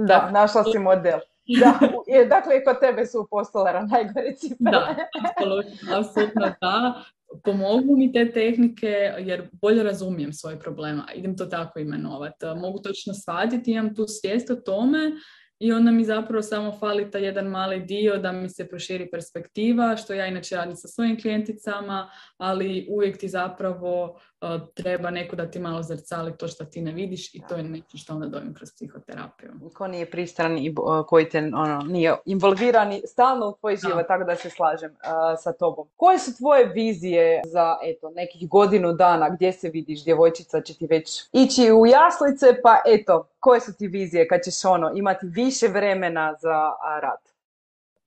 Da, 0.07 0.31
našla 0.31 0.63
si 0.63 0.79
model. 0.79 1.19
Da, 1.59 1.79
dakle 2.35 2.57
i 2.57 2.63
kod 2.63 2.79
tebe 2.79 3.05
su 3.05 3.27
postolara 3.31 3.85
najgore 3.85 4.35
cipele. 4.35 4.71
Da, 4.71 5.97
apsolutno 5.97 6.53
da. 6.61 7.03
Pomogu 7.43 7.97
mi 7.97 8.11
te 8.11 8.31
tehnike 8.31 9.13
jer 9.17 9.49
bolje 9.51 9.83
razumijem 9.83 10.33
svoje 10.33 10.59
problema. 10.59 11.05
Idem 11.15 11.37
to 11.37 11.45
tako 11.45 11.79
imenovati. 11.79 12.45
Mogu 12.55 12.79
točno 12.79 13.13
shvatiti, 13.13 13.71
imam 13.71 13.95
tu 13.95 14.05
svijest 14.07 14.49
o 14.49 14.55
tome 14.55 15.11
i 15.59 15.71
onda 15.71 15.91
mi 15.91 16.05
zapravo 16.05 16.41
samo 16.41 16.71
fali 16.79 17.11
taj 17.11 17.23
jedan 17.25 17.45
mali 17.45 17.79
dio 17.79 18.17
da 18.17 18.31
mi 18.31 18.49
se 18.49 18.67
proširi 18.67 19.09
perspektiva, 19.11 19.97
što 19.97 20.13
ja 20.13 20.25
inače 20.25 20.55
radim 20.55 20.75
sa 20.75 20.87
svojim 20.87 21.21
klijenticama, 21.21 22.09
ali 22.37 22.87
uvijek 22.89 23.17
ti 23.17 23.27
zapravo 23.27 24.19
treba 24.73 25.09
neko 25.09 25.35
da 25.35 25.51
ti 25.51 25.59
malo 25.59 25.83
zrcali 25.83 26.37
to 26.37 26.47
što 26.47 26.65
ti 26.65 26.81
ne 26.81 26.91
vidiš 26.91 27.35
i 27.35 27.41
to 27.49 27.55
je 27.55 27.63
nešto 27.63 27.97
što 27.97 28.13
onda 28.13 28.27
dobijem 28.27 28.53
kroz 28.53 28.71
psihoterapiju. 28.71 29.51
Ko 29.73 29.87
nije 29.87 30.11
pristran 30.11 30.57
i 30.57 30.75
koji 31.07 31.29
te 31.29 31.37
ono, 31.37 31.81
nije 31.87 32.15
involviran 32.25 32.93
stalno 33.05 33.49
u 33.49 33.53
tvoj 33.59 33.75
život, 33.75 34.07
tako 34.07 34.23
da 34.23 34.35
se 34.35 34.49
slažem 34.49 34.95
sa 35.43 35.53
tobom. 35.53 35.87
Koje 35.95 36.19
su 36.19 36.37
tvoje 36.37 36.65
vizije 36.65 37.41
za 37.45 37.77
eto, 37.83 38.09
nekih 38.09 38.49
godinu 38.49 38.93
dana 38.93 39.29
gdje 39.29 39.51
se 39.51 39.69
vidiš, 39.69 40.03
djevojčica 40.03 40.61
će 40.61 40.77
ti 40.77 40.87
već 40.87 41.23
ići 41.31 41.71
u 41.71 41.85
jaslice, 41.85 42.45
pa 42.63 42.81
eto, 42.85 43.27
koje 43.39 43.61
su 43.61 43.73
ti 43.77 43.87
vizije 43.87 44.27
kad 44.27 44.41
ćeš 44.43 44.65
ono, 44.65 44.91
imati 44.95 45.25
više 45.25 45.67
vremena 45.67 46.35
za 46.41 46.71
rad? 47.01 47.36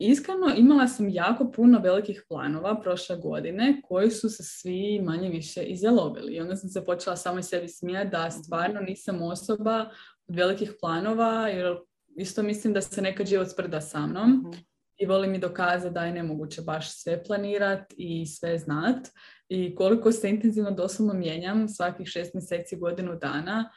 Iskreno, 0.02 0.54
imala 0.56 0.88
sam 0.88 1.08
jako 1.08 1.50
puno 1.50 1.78
velikih 1.78 2.24
planova 2.28 2.80
prošle 2.80 3.16
godine 3.16 3.80
koji 3.84 4.10
su 4.10 4.28
se 4.28 4.42
svi 4.42 5.00
manje 5.02 5.28
više 5.28 5.62
izjalovili. 5.62 6.32
I 6.32 6.40
onda 6.40 6.56
sam 6.56 6.70
se 6.70 6.84
počela 6.84 7.16
samo 7.16 7.42
sebi 7.42 7.68
smijati 7.68 8.10
da 8.10 8.30
stvarno 8.30 8.80
nisam 8.80 9.22
osoba 9.22 9.90
od 10.28 10.36
velikih 10.36 10.72
planova, 10.80 11.48
jer 11.48 11.76
isto 12.16 12.42
mislim 12.42 12.72
da 12.72 12.80
se 12.80 13.02
nekad 13.02 13.26
život 13.26 13.48
sprda 13.48 13.80
sa 13.80 14.06
mnom 14.06 14.30
mhm. 14.30 14.58
i 14.96 15.06
volim 15.06 15.30
mi 15.30 15.38
dokazati 15.38 15.94
da 15.94 16.04
je 16.04 16.12
nemoguće 16.12 16.62
baš 16.62 17.02
sve 17.02 17.24
planirat 17.24 17.92
i 17.96 18.26
sve 18.26 18.58
znat. 18.58 19.08
I 19.48 19.74
koliko 19.74 20.12
se 20.12 20.30
intenzivno 20.30 20.70
doslovno 20.70 21.14
mijenjam 21.14 21.68
svakih 21.68 22.08
šest 22.08 22.34
mjeseci, 22.34 22.76
godinu 22.76 23.16
dana, 23.16 23.70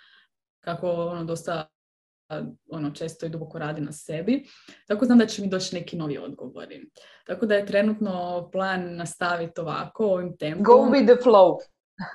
kako 0.60 0.92
ono 0.92 1.24
dosta 1.24 1.68
ono 2.69 2.91
često 2.91 3.26
i 3.26 3.30
duboko 3.30 3.60
radi 3.60 3.82
na 3.82 3.91
sebi. 3.91 4.46
Tako 4.88 5.06
znam 5.06 5.17
da 5.17 5.26
će 5.26 5.41
mi 5.41 5.48
doći 5.48 5.76
neki 5.76 5.98
novi 5.98 6.17
odgovori. 6.17 6.89
Tako 7.26 7.46
da 7.46 7.56
je 7.56 7.65
trenutno 7.65 8.50
plan 8.52 8.96
nastaviti 8.96 9.62
ovako, 9.62 10.06
ovim 10.06 10.38
tempom. 10.38 10.63
Go 10.63 10.74
with 10.74 11.06
the 11.06 11.24
flow. 11.30 11.58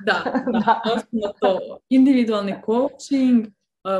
Da, 0.06 0.22
da, 0.52 1.32
to. 1.40 1.78
Individualni 1.88 2.54
coaching, 2.66 3.46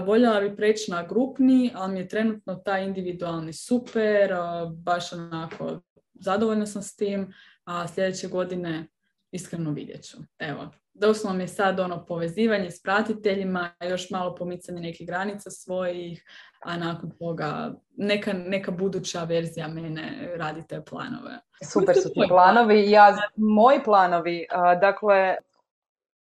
voljela 0.06 0.40
bi 0.40 0.56
preći 0.56 0.90
na 0.90 1.06
grupni, 1.06 1.70
ali 1.74 1.92
mi 1.92 1.98
je 1.98 2.08
trenutno 2.08 2.54
taj 2.54 2.84
individualni 2.84 3.52
super, 3.52 4.34
baš 4.76 5.12
onako 5.12 5.80
zadovoljna 6.14 6.66
sam 6.66 6.82
s 6.82 6.96
tim, 6.96 7.32
a 7.64 7.88
sljedeće 7.88 8.28
godine 8.28 8.86
iskreno 9.32 9.70
vidjet 9.70 10.04
ću. 10.04 10.16
Evo, 10.38 10.70
doslovno 11.00 11.36
mi 11.36 11.44
je 11.44 11.48
sad 11.48 11.80
ono 11.80 12.06
povezivanje 12.06 12.70
s 12.70 12.82
pratiteljima, 12.82 13.70
još 13.80 14.10
malo 14.10 14.34
pomicanje 14.34 14.80
nekih 14.80 15.06
granica 15.06 15.50
svojih, 15.50 16.24
a 16.60 16.76
nakon 16.76 17.10
toga 17.10 17.74
neka, 17.96 18.32
neka 18.32 18.70
buduća 18.70 19.24
verzija 19.24 19.68
mene 19.68 20.32
radi 20.36 20.66
te 20.68 20.84
planove. 20.84 21.38
Super 21.72 21.94
su 22.02 22.12
ti 22.12 22.20
planovi. 22.28 22.90
Ja, 22.90 23.16
moji 23.36 23.80
planovi, 23.84 24.46
dakle, 24.80 25.36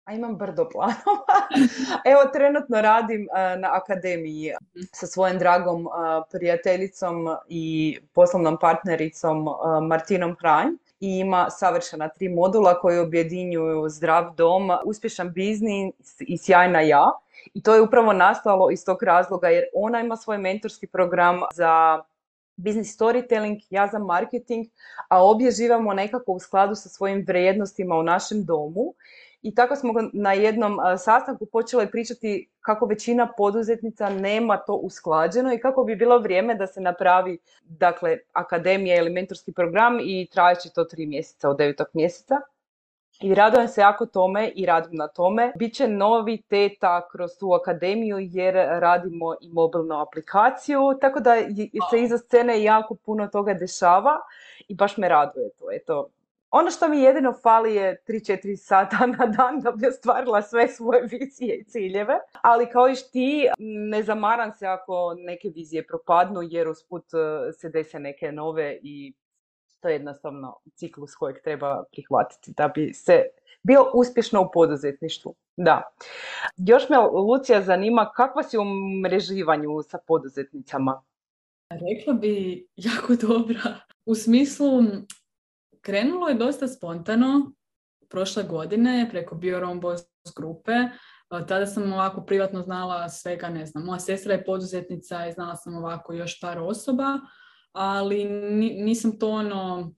a 0.03 0.13
imam 0.13 0.37
brdo 0.37 0.69
planova. 0.69 1.25
Evo, 2.11 2.21
trenutno 2.33 2.81
radim 2.81 3.27
na 3.57 3.69
akademiji 3.71 4.51
mhm. 4.75 4.85
sa 4.93 5.07
svojom 5.07 5.37
dragom 5.37 5.87
prijateljicom 6.31 7.27
i 7.47 7.97
poslovnom 8.13 8.57
partnericom 8.59 9.45
Martinom 9.87 10.35
Hranj 10.39 10.69
i 10.99 11.19
ima 11.19 11.49
savršena 11.49 12.09
tri 12.09 12.29
modula 12.29 12.79
koji 12.79 12.99
objedinjuju 12.99 13.89
zdrav 13.89 14.35
dom, 14.35 14.69
uspješan 14.85 15.31
biznis 15.33 15.93
i 16.19 16.37
sjajna 16.37 16.81
ja. 16.81 17.11
I 17.53 17.63
to 17.63 17.75
je 17.75 17.81
upravo 17.81 18.13
nastalo 18.13 18.71
iz 18.71 18.85
tog 18.85 19.03
razloga 19.03 19.47
jer 19.47 19.63
ona 19.73 19.99
ima 19.99 20.17
svoj 20.17 20.37
mentorski 20.37 20.87
program 20.87 21.41
za 21.53 22.03
business 22.55 22.99
storytelling, 22.99 23.59
ja 23.69 23.87
za 23.87 23.99
marketing, 23.99 24.65
a 25.09 25.23
obje 25.23 25.51
živamo 25.51 25.93
nekako 25.93 26.31
u 26.31 26.39
skladu 26.39 26.75
sa 26.75 26.89
svojim 26.89 27.23
vrijednostima 27.27 27.95
u 27.95 28.03
našem 28.03 28.45
domu 28.45 28.93
i 29.41 29.55
tako 29.55 29.75
smo 29.75 29.93
na 30.13 30.33
jednom 30.33 30.77
sastanku 30.97 31.45
počeli 31.45 31.91
pričati 31.91 32.49
kako 32.59 32.85
većina 32.85 33.31
poduzetnica 33.37 34.09
nema 34.09 34.57
to 34.57 34.73
usklađeno 34.73 35.53
i 35.53 35.59
kako 35.59 35.83
bi 35.83 35.95
bilo 35.95 36.19
vrijeme 36.19 36.55
da 36.55 36.67
se 36.67 36.81
napravi 36.81 37.37
dakle, 37.63 38.17
akademija 38.33 38.97
ili 38.97 39.09
mentorski 39.09 39.51
program 39.51 39.99
i 40.01 40.27
trajeći 40.31 40.73
to 40.75 40.83
tri 40.83 41.05
mjeseca 41.05 41.49
od 41.49 41.57
devetog 41.57 41.87
mjeseca. 41.93 42.35
I 43.21 43.35
radujem 43.35 43.67
se 43.67 43.81
jako 43.81 44.05
tome 44.05 44.51
i 44.55 44.65
radim 44.65 44.95
na 44.95 45.07
tome. 45.07 45.53
Biće 45.55 45.87
novi 45.87 46.41
teta 46.41 47.07
kroz 47.11 47.31
tu 47.39 47.53
akademiju 47.53 48.17
jer 48.19 48.53
radimo 48.55 49.35
i 49.41 49.49
mobilnu 49.49 50.01
aplikaciju, 50.01 50.81
tako 51.01 51.19
da 51.19 51.35
se 51.89 52.01
iza 52.03 52.17
scene 52.17 52.63
jako 52.63 52.95
puno 52.95 53.27
toga 53.27 53.53
dešava 53.53 54.19
i 54.67 54.75
baš 54.75 54.97
me 54.97 55.09
raduje 55.09 55.49
to. 55.59 55.71
Eto, 55.71 56.07
ono 56.51 56.71
što 56.71 56.89
mi 56.89 57.01
jedino 57.01 57.33
fali 57.33 57.75
je 57.75 58.03
3-4 58.07 58.55
sata 58.55 59.05
na 59.05 59.25
dan 59.25 59.59
da 59.59 59.71
bi 59.71 59.87
ostvarila 59.87 60.41
sve 60.41 60.67
svoje 60.67 61.01
vizije 61.11 61.55
i 61.55 61.63
ciljeve. 61.63 62.19
Ali 62.41 62.69
kao 62.69 62.89
i 62.89 62.95
ti, 63.11 63.47
ne 63.89 64.03
zamaram 64.03 64.51
se 64.51 64.67
ako 64.67 65.15
neke 65.17 65.49
vizije 65.49 65.87
propadnu 65.87 66.39
jer 66.43 66.67
usput 66.67 67.05
e, 67.13 67.51
se 67.51 67.69
dese 67.69 67.99
neke 67.99 68.31
nove 68.31 68.79
i 68.81 69.13
to 69.79 69.87
je 69.87 69.93
jednostavno 69.93 70.59
ciklus 70.75 71.15
kojeg 71.15 71.41
treba 71.43 71.83
prihvatiti 71.91 72.53
da 72.57 72.67
bi 72.67 72.93
se 72.93 73.23
bio 73.63 73.91
uspješno 73.93 74.41
u 74.41 74.49
poduzetništvu. 74.53 75.35
Da. 75.57 75.83
Još 76.57 76.89
me, 76.89 76.97
Lucija, 76.97 77.61
zanima 77.61 78.11
kakva 78.15 78.43
si 78.43 78.57
u 78.57 78.63
mreživanju 79.03 79.81
sa 79.81 79.97
poduzetnicama? 80.07 81.03
Rekla 81.69 82.13
bi 82.13 82.67
jako 82.75 83.15
dobra. 83.15 83.79
U 84.05 84.15
smislu, 84.15 84.67
Krenulo 85.87 86.27
je 86.27 86.35
dosta 86.35 86.67
spontano 86.67 87.51
prošle 88.09 88.43
godine 88.43 89.07
preko 89.11 89.35
Biorombos 89.35 90.01
grupe. 90.37 90.71
Tada 91.29 91.65
sam 91.65 91.93
ovako 91.93 92.21
privatno 92.21 92.61
znala 92.61 93.09
svega, 93.09 93.49
ne 93.49 93.65
znam, 93.65 93.85
moja 93.85 93.99
sestra 93.99 94.33
je 94.33 94.45
poduzetnica 94.45 95.27
i 95.27 95.31
znala 95.31 95.55
sam 95.55 95.75
ovako 95.75 96.13
još 96.13 96.41
par 96.41 96.59
osoba, 96.59 97.19
ali 97.71 98.25
nisam 98.83 99.19
to 99.19 99.29
ono, 99.29 99.91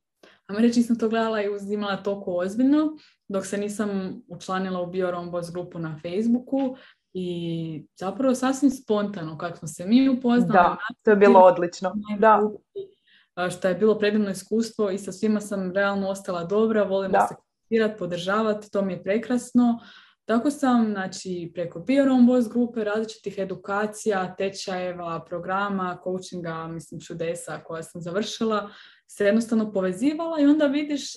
a 0.48 0.54
reći 0.54 0.80
nisam 0.80 1.00
to 1.00 1.10
gledala 1.10 1.42
i 1.42 1.50
uzimala 1.50 2.04
toliko 2.04 2.36
ozbiljno, 2.36 2.98
dok 3.28 3.46
se 3.46 3.58
nisam 3.58 4.22
učlanila 4.28 4.82
u 4.82 4.92
Boss 5.32 5.52
grupu 5.52 5.80
na 5.80 6.00
Facebooku 6.02 6.76
i 7.14 7.88
zapravo 7.96 8.36
sasvim 8.36 8.72
spontano 8.72 9.38
kako 9.38 9.58
smo 9.58 9.68
se 9.68 9.86
mi 9.86 10.10
upoznali. 10.10 10.54
Da, 10.54 10.78
to 11.04 11.12
je 11.12 11.18
bilo 11.18 11.40
odlično. 11.40 11.94
Da. 12.20 12.42
Što 13.52 13.68
je 13.68 13.76
bilo 13.76 14.00
predivno 14.00 14.30
iskustvo 14.30 14.90
i 14.92 14.98
sa 14.98 15.12
svima 15.12 15.42
sam 15.42 15.72
realno 15.72 16.10
ostala 16.10 16.44
dobra, 16.44 16.84
volim 16.84 17.12
da. 17.12 17.28
se 17.30 17.36
kontaktirati, 17.36 18.00
podržavati, 18.00 18.72
to 18.72 18.82
mi 18.82 18.94
je 18.94 19.04
prekrasno. 19.04 19.80
Tako 20.26 20.52
sam, 20.52 20.92
znači, 20.92 21.52
preko 21.54 21.86
Boss 22.28 22.50
grupe, 22.50 22.84
različitih 22.84 23.38
edukacija, 23.38 24.36
tečajeva, 24.36 25.26
programa, 25.26 25.98
coachinga, 26.04 26.68
mislim, 26.68 27.02
čudesa 27.02 27.60
koja 27.64 27.84
sam 27.84 28.02
završila, 28.02 28.70
se 29.12 29.26
jednostavno 29.26 29.72
povezivala 29.72 30.40
i 30.40 30.46
onda 30.46 30.66
vidiš 30.66 31.16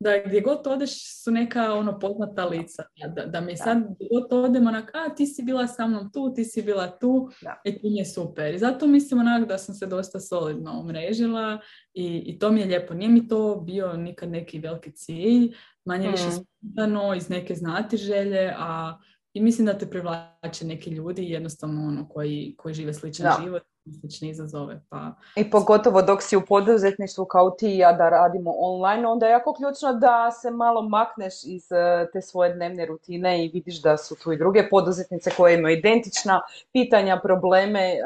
da 0.00 0.18
gdje 0.26 0.40
god 0.40 0.66
odeš 0.66 1.22
su 1.22 1.30
neka 1.30 1.72
ono 1.72 1.98
poznata 1.98 2.44
lica. 2.44 2.82
Da, 3.16 3.26
da 3.26 3.40
mi 3.40 3.56
sad 3.56 3.78
gdje 3.78 4.08
god 4.12 4.44
odemo 4.44 4.68
onak, 4.68 4.90
a 4.94 5.14
ti 5.14 5.26
si 5.26 5.42
bila 5.42 5.66
sa 5.66 5.86
mnom 5.86 6.12
tu, 6.12 6.34
ti 6.34 6.44
si 6.44 6.62
bila 6.62 6.98
tu 6.98 7.30
da. 7.42 7.60
i 7.64 7.80
to 7.80 7.88
mi 7.88 7.98
je 7.98 8.04
super. 8.04 8.54
I 8.54 8.58
zato 8.58 8.86
mislim 8.86 9.20
onak 9.20 9.48
da 9.48 9.58
sam 9.58 9.74
se 9.74 9.86
dosta 9.86 10.20
solidno 10.20 10.80
umrežila 10.80 11.58
i, 11.94 12.22
i 12.26 12.38
to 12.38 12.50
mi 12.50 12.60
je 12.60 12.66
lijepo. 12.66 12.94
Nije 12.94 13.10
mi 13.10 13.28
to 13.28 13.56
bio 13.56 13.92
nikad 13.92 14.30
neki 14.30 14.58
veliki 14.58 14.92
cilj, 14.92 15.54
manje 15.84 16.10
više 16.10 16.28
mm. 16.28 16.32
spontano, 16.32 17.14
iz 17.14 17.28
neke 17.28 17.54
znati 17.54 17.96
želje, 17.96 18.54
a 18.58 18.98
i 19.32 19.40
mislim 19.40 19.66
da 19.66 19.78
te 19.78 19.90
privlače 19.90 20.66
neki 20.66 20.90
ljudi 20.90 21.30
jednostavno 21.30 21.82
ono 21.82 22.08
koji, 22.08 22.54
koji 22.58 22.74
žive 22.74 22.94
sličan 22.94 23.32
život 23.44 23.62
slične 23.92 24.28
izazove. 24.28 24.80
Pa... 24.88 25.12
I 25.36 25.50
pogotovo 25.50 26.02
dok 26.02 26.22
si 26.22 26.36
u 26.36 26.40
poduzetništvu 26.40 27.24
kao 27.24 27.50
ti 27.50 27.68
ja 27.68 27.92
da 27.92 28.08
radimo 28.08 28.54
online, 28.56 29.08
onda 29.08 29.26
je 29.26 29.32
jako 29.32 29.54
ključno 29.54 29.92
da 29.92 30.30
se 30.30 30.50
malo 30.50 30.82
makneš 30.82 31.34
iz 31.44 31.72
eh, 31.72 32.06
te 32.12 32.22
svoje 32.22 32.54
dnevne 32.54 32.86
rutine 32.86 33.44
i 33.44 33.48
vidiš 33.48 33.82
da 33.82 33.96
su 33.96 34.16
tu 34.16 34.32
i 34.32 34.38
druge 34.38 34.68
poduzetnice 34.70 35.30
koje 35.36 35.58
imaju 35.58 35.78
identična 35.78 36.40
pitanja, 36.72 37.20
probleme, 37.22 37.92
eh, 37.92 38.02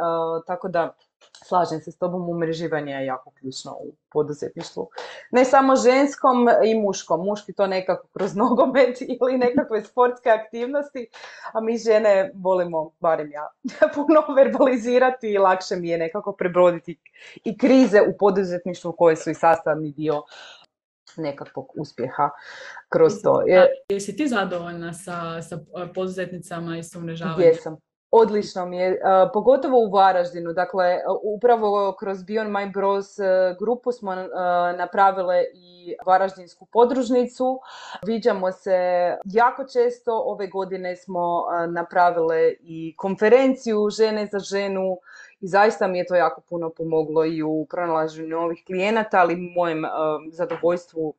tako 0.46 0.68
da 0.68 0.94
slažem 1.44 1.80
se 1.80 1.92
s 1.92 1.98
tobom, 1.98 2.28
umreživanje 2.28 2.92
je 2.92 3.06
jako 3.06 3.30
ključno 3.30 3.72
u 3.72 3.94
poduzetništvu. 4.12 4.88
Ne 5.30 5.44
samo 5.44 5.76
ženskom 5.76 6.48
i 6.64 6.74
muškom. 6.74 7.24
Muški 7.26 7.52
to 7.52 7.66
nekako 7.66 8.08
kroz 8.08 8.36
nogomet 8.42 9.00
ili 9.00 9.38
nekakve 9.38 9.84
sportske 9.84 10.30
aktivnosti, 10.30 11.08
a 11.52 11.60
mi 11.60 11.78
žene 11.78 12.30
volimo, 12.34 12.90
barem 13.00 13.32
ja, 13.32 13.48
puno 13.94 14.34
verbalizirati 14.36 15.28
i 15.28 15.38
lakše 15.38 15.76
mi 15.76 15.88
je 15.88 15.98
nekako 15.98 16.32
prebroditi 16.32 16.98
i 17.44 17.58
krize 17.58 18.00
u 18.02 18.16
poduzetništvu 18.18 18.92
koje 18.92 19.16
su 19.16 19.30
i 19.30 19.34
sastavni 19.34 19.92
dio 19.92 20.22
nekakvog 21.16 21.72
uspjeha 21.76 22.30
kroz 22.88 23.12
to. 23.22 23.42
Jesi 23.88 24.16
ti 24.16 24.28
zadovoljna 24.28 24.92
sa, 24.92 25.42
sa 25.42 25.58
poduzetnicama 25.94 26.78
i 26.78 26.82
sa 26.82 26.98
umrežavanjem? 26.98 27.48
Jesam, 27.48 27.76
Odlično 28.14 28.66
mi 28.66 28.76
je, 28.76 29.00
pogotovo 29.32 29.78
u 29.78 29.90
Varaždinu. 29.90 30.52
Dakle, 30.52 30.98
upravo 31.22 31.96
kroz 31.98 32.18
Beyond 32.18 32.50
My 32.50 32.72
Bros 32.72 33.16
grupu 33.58 33.92
smo 33.92 34.14
napravile 34.78 35.44
i 35.54 35.94
Varaždinsku 36.06 36.66
podružnicu. 36.66 37.60
Viđamo 38.06 38.52
se 38.52 38.78
jako 39.24 39.64
često. 39.64 40.22
Ove 40.24 40.46
godine 40.46 40.96
smo 40.96 41.44
napravile 41.68 42.52
i 42.60 42.94
konferenciju 42.96 43.90
Žene 43.90 44.26
za 44.26 44.38
ženu 44.38 44.98
i 45.40 45.48
zaista 45.48 45.86
mi 45.86 45.98
je 45.98 46.06
to 46.06 46.14
jako 46.14 46.40
puno 46.40 46.70
pomoglo 46.70 47.24
i 47.24 47.42
u 47.42 47.66
pronalaženju 47.70 48.28
novih 48.28 48.62
klijenata, 48.66 49.18
ali 49.20 49.36
mojem 49.36 49.82
zadovoljstvu 50.32 51.14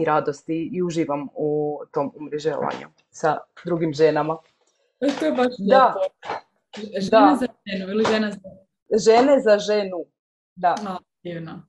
i 0.00 0.04
radosti 0.04 0.70
i 0.72 0.82
uživam 0.82 1.28
u 1.34 1.80
tom 1.90 2.12
umrežavanju 2.16 2.88
sa 3.10 3.38
drugim 3.64 3.92
ženama. 3.92 4.38
To 5.18 5.26
je 5.26 5.32
baš 5.32 5.52
da. 5.58 5.94
Žena 6.98 7.36
za 7.36 7.46
ženu 7.66 7.90
ili 7.90 8.04
žena 8.12 8.30
za... 8.30 8.38
Žene 8.98 9.40
za 9.40 9.58
ženu, 9.58 10.04
da. 10.54 10.74
No, 10.84 10.98
divno. 11.22 11.62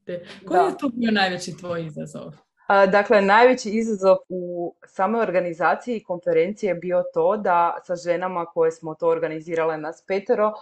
Koji 0.48 0.60
je 0.60 0.78
to 0.78 0.90
bio 0.94 1.12
najveći 1.12 1.58
tvoj 1.58 1.86
izazov? 1.86 2.32
Dakle, 2.68 3.22
najveći 3.22 3.70
izazov 3.70 4.18
u 4.30 4.76
samoj 4.86 5.22
organizaciji 5.22 5.98
i 5.98 6.04
konferenciji 6.04 6.68
je 6.68 6.76
bio 6.76 7.04
to 7.14 7.38
da 7.38 7.78
sa 7.84 7.96
ženama 7.96 8.46
koje 8.46 8.72
smo 8.72 8.96
to 8.96 9.08
organizirale 9.08 9.78
nas 9.78 10.04
petero, 10.08 10.54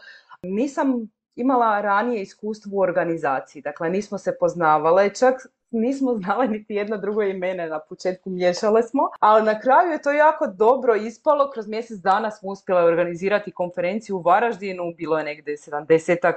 nisam 0.44 1.08
imala 1.36 1.82
ranije 1.82 2.22
iskustvo 2.22 2.78
u 2.78 2.82
organizaciji. 2.82 3.62
Dakle, 3.62 3.90
nismo 3.90 4.18
se 4.18 4.38
poznavale, 4.40 5.14
čak 5.14 5.36
nismo 5.72 6.14
znali 6.24 6.48
niti 6.48 6.76
jedno 6.76 6.98
drugo 6.98 7.22
imene 7.22 7.68
na 7.68 7.80
početku, 7.80 8.30
miješale 8.30 8.84
smo, 8.84 9.10
ali 9.20 9.44
na 9.44 9.60
kraju 9.60 9.92
je 9.92 10.02
to 10.02 10.12
jako 10.12 10.48
dobro 10.48 10.96
ispalo. 10.96 11.52
Kroz 11.52 11.68
mjesec 11.68 12.00
dana 12.00 12.32
smo 12.32 12.50
uspjeli 12.50 12.84
organizirati 12.84 13.52
konferenciju 13.52 14.18
u 14.18 14.22
Varaždinu, 14.22 14.84
bilo 14.98 15.18
je 15.18 15.24
negdje 15.24 15.58
70 15.58 16.28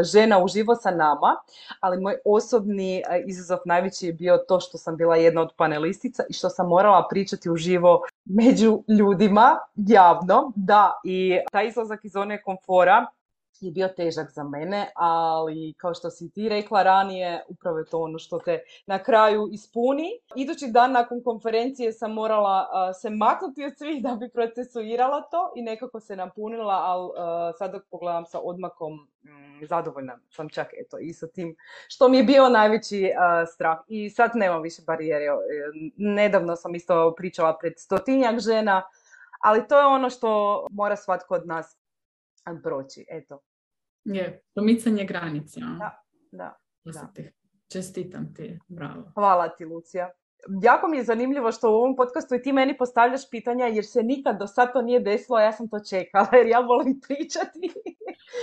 e, 0.00 0.04
žena 0.04 0.44
uživo 0.44 0.74
sa 0.74 0.90
nama, 0.90 1.36
ali 1.80 2.00
moj 2.00 2.14
osobni 2.24 2.98
e, 2.98 3.02
izazov 3.26 3.58
najveći 3.64 4.06
je 4.06 4.12
bio 4.12 4.38
to 4.48 4.60
što 4.60 4.78
sam 4.78 4.96
bila 4.96 5.16
jedna 5.16 5.42
od 5.42 5.52
panelistica 5.56 6.22
i 6.28 6.32
što 6.32 6.48
sam 6.48 6.68
morala 6.68 7.06
pričati 7.10 7.50
uživo 7.50 8.02
među 8.24 8.82
ljudima, 8.98 9.58
javno, 9.76 10.52
da, 10.56 11.00
i 11.04 11.38
taj 11.52 11.68
izlazak 11.68 12.04
iz 12.04 12.12
zone 12.12 12.42
komfora 12.42 13.06
je 13.66 13.72
bio 13.72 13.88
težak 13.88 14.30
za 14.30 14.44
mene, 14.44 14.90
ali 14.94 15.74
kao 15.76 15.94
što 15.94 16.10
si 16.10 16.30
ti 16.30 16.48
rekla 16.48 16.82
ranije, 16.82 17.44
upravo 17.48 17.78
je 17.78 17.84
to 17.84 18.00
ono 18.00 18.18
što 18.18 18.38
te 18.38 18.60
na 18.86 19.02
kraju 19.02 19.48
ispuni. 19.52 20.10
Idući 20.36 20.66
dan 20.66 20.92
nakon 20.92 21.22
konferencije 21.22 21.92
sam 21.92 22.12
morala 22.12 22.68
se 23.00 23.10
maknuti 23.10 23.64
od 23.64 23.72
svih 23.78 24.02
da 24.02 24.14
bi 24.14 24.28
procesuirala 24.28 25.22
to 25.22 25.52
i 25.56 25.62
nekako 25.62 26.00
se 26.00 26.16
napunila, 26.16 26.74
ali 26.74 27.04
uh, 27.04 27.14
sad 27.58 27.72
dok 27.72 27.82
pogledam 27.90 28.26
sa 28.26 28.40
odmakom, 28.40 28.92
mm, 29.22 29.66
zadovoljna 29.66 30.18
sam 30.30 30.48
čak 30.48 30.66
eto 30.80 30.98
i 30.98 31.12
sa 31.12 31.26
tim 31.26 31.56
što 31.88 32.08
mi 32.08 32.16
je 32.16 32.24
bio 32.24 32.48
najveći 32.48 33.10
strah. 33.54 33.78
I 33.88 34.10
sad 34.10 34.30
nemam 34.34 34.62
više 34.62 34.82
barijere. 34.86 35.24
E, 35.24 35.30
nedavno 35.96 36.56
sam 36.56 36.74
isto 36.74 37.14
pričala 37.16 37.58
pred 37.58 37.72
stotinjak 37.76 38.40
žena, 38.40 38.82
ali 39.40 39.68
to 39.68 39.78
je 39.78 39.86
ono 39.86 40.10
što 40.10 40.66
mora 40.70 40.96
svatko 40.96 41.34
od 41.34 41.46
nas 41.46 41.76
proći. 42.62 43.06
Eto. 43.08 43.40
Je, 44.14 44.42
promicanje 44.54 45.04
granica. 45.04 45.60
Da, 45.60 46.02
da. 46.32 46.58
da. 46.84 47.12
Čestitam 47.72 48.34
ti, 48.34 48.58
bravo. 48.68 49.12
Hvala 49.14 49.48
ti, 49.48 49.64
Lucija 49.64 50.10
jako 50.62 50.88
mi 50.88 50.96
je 50.96 51.04
zanimljivo 51.04 51.52
što 51.52 51.70
u 51.70 51.74
ovom 51.74 51.96
podcastu 51.96 52.34
i 52.34 52.42
ti 52.42 52.52
meni 52.52 52.76
postavljaš 52.76 53.30
pitanja 53.30 53.66
jer 53.66 53.84
se 53.84 54.02
nikad 54.02 54.38
do 54.38 54.46
sad 54.46 54.72
to 54.72 54.82
nije 54.82 55.00
desilo, 55.00 55.38
a 55.38 55.42
ja 55.42 55.52
sam 55.52 55.68
to 55.68 55.80
čekala 55.90 56.28
jer 56.32 56.46
ja 56.46 56.60
volim 56.60 57.00
pričati. 57.00 57.72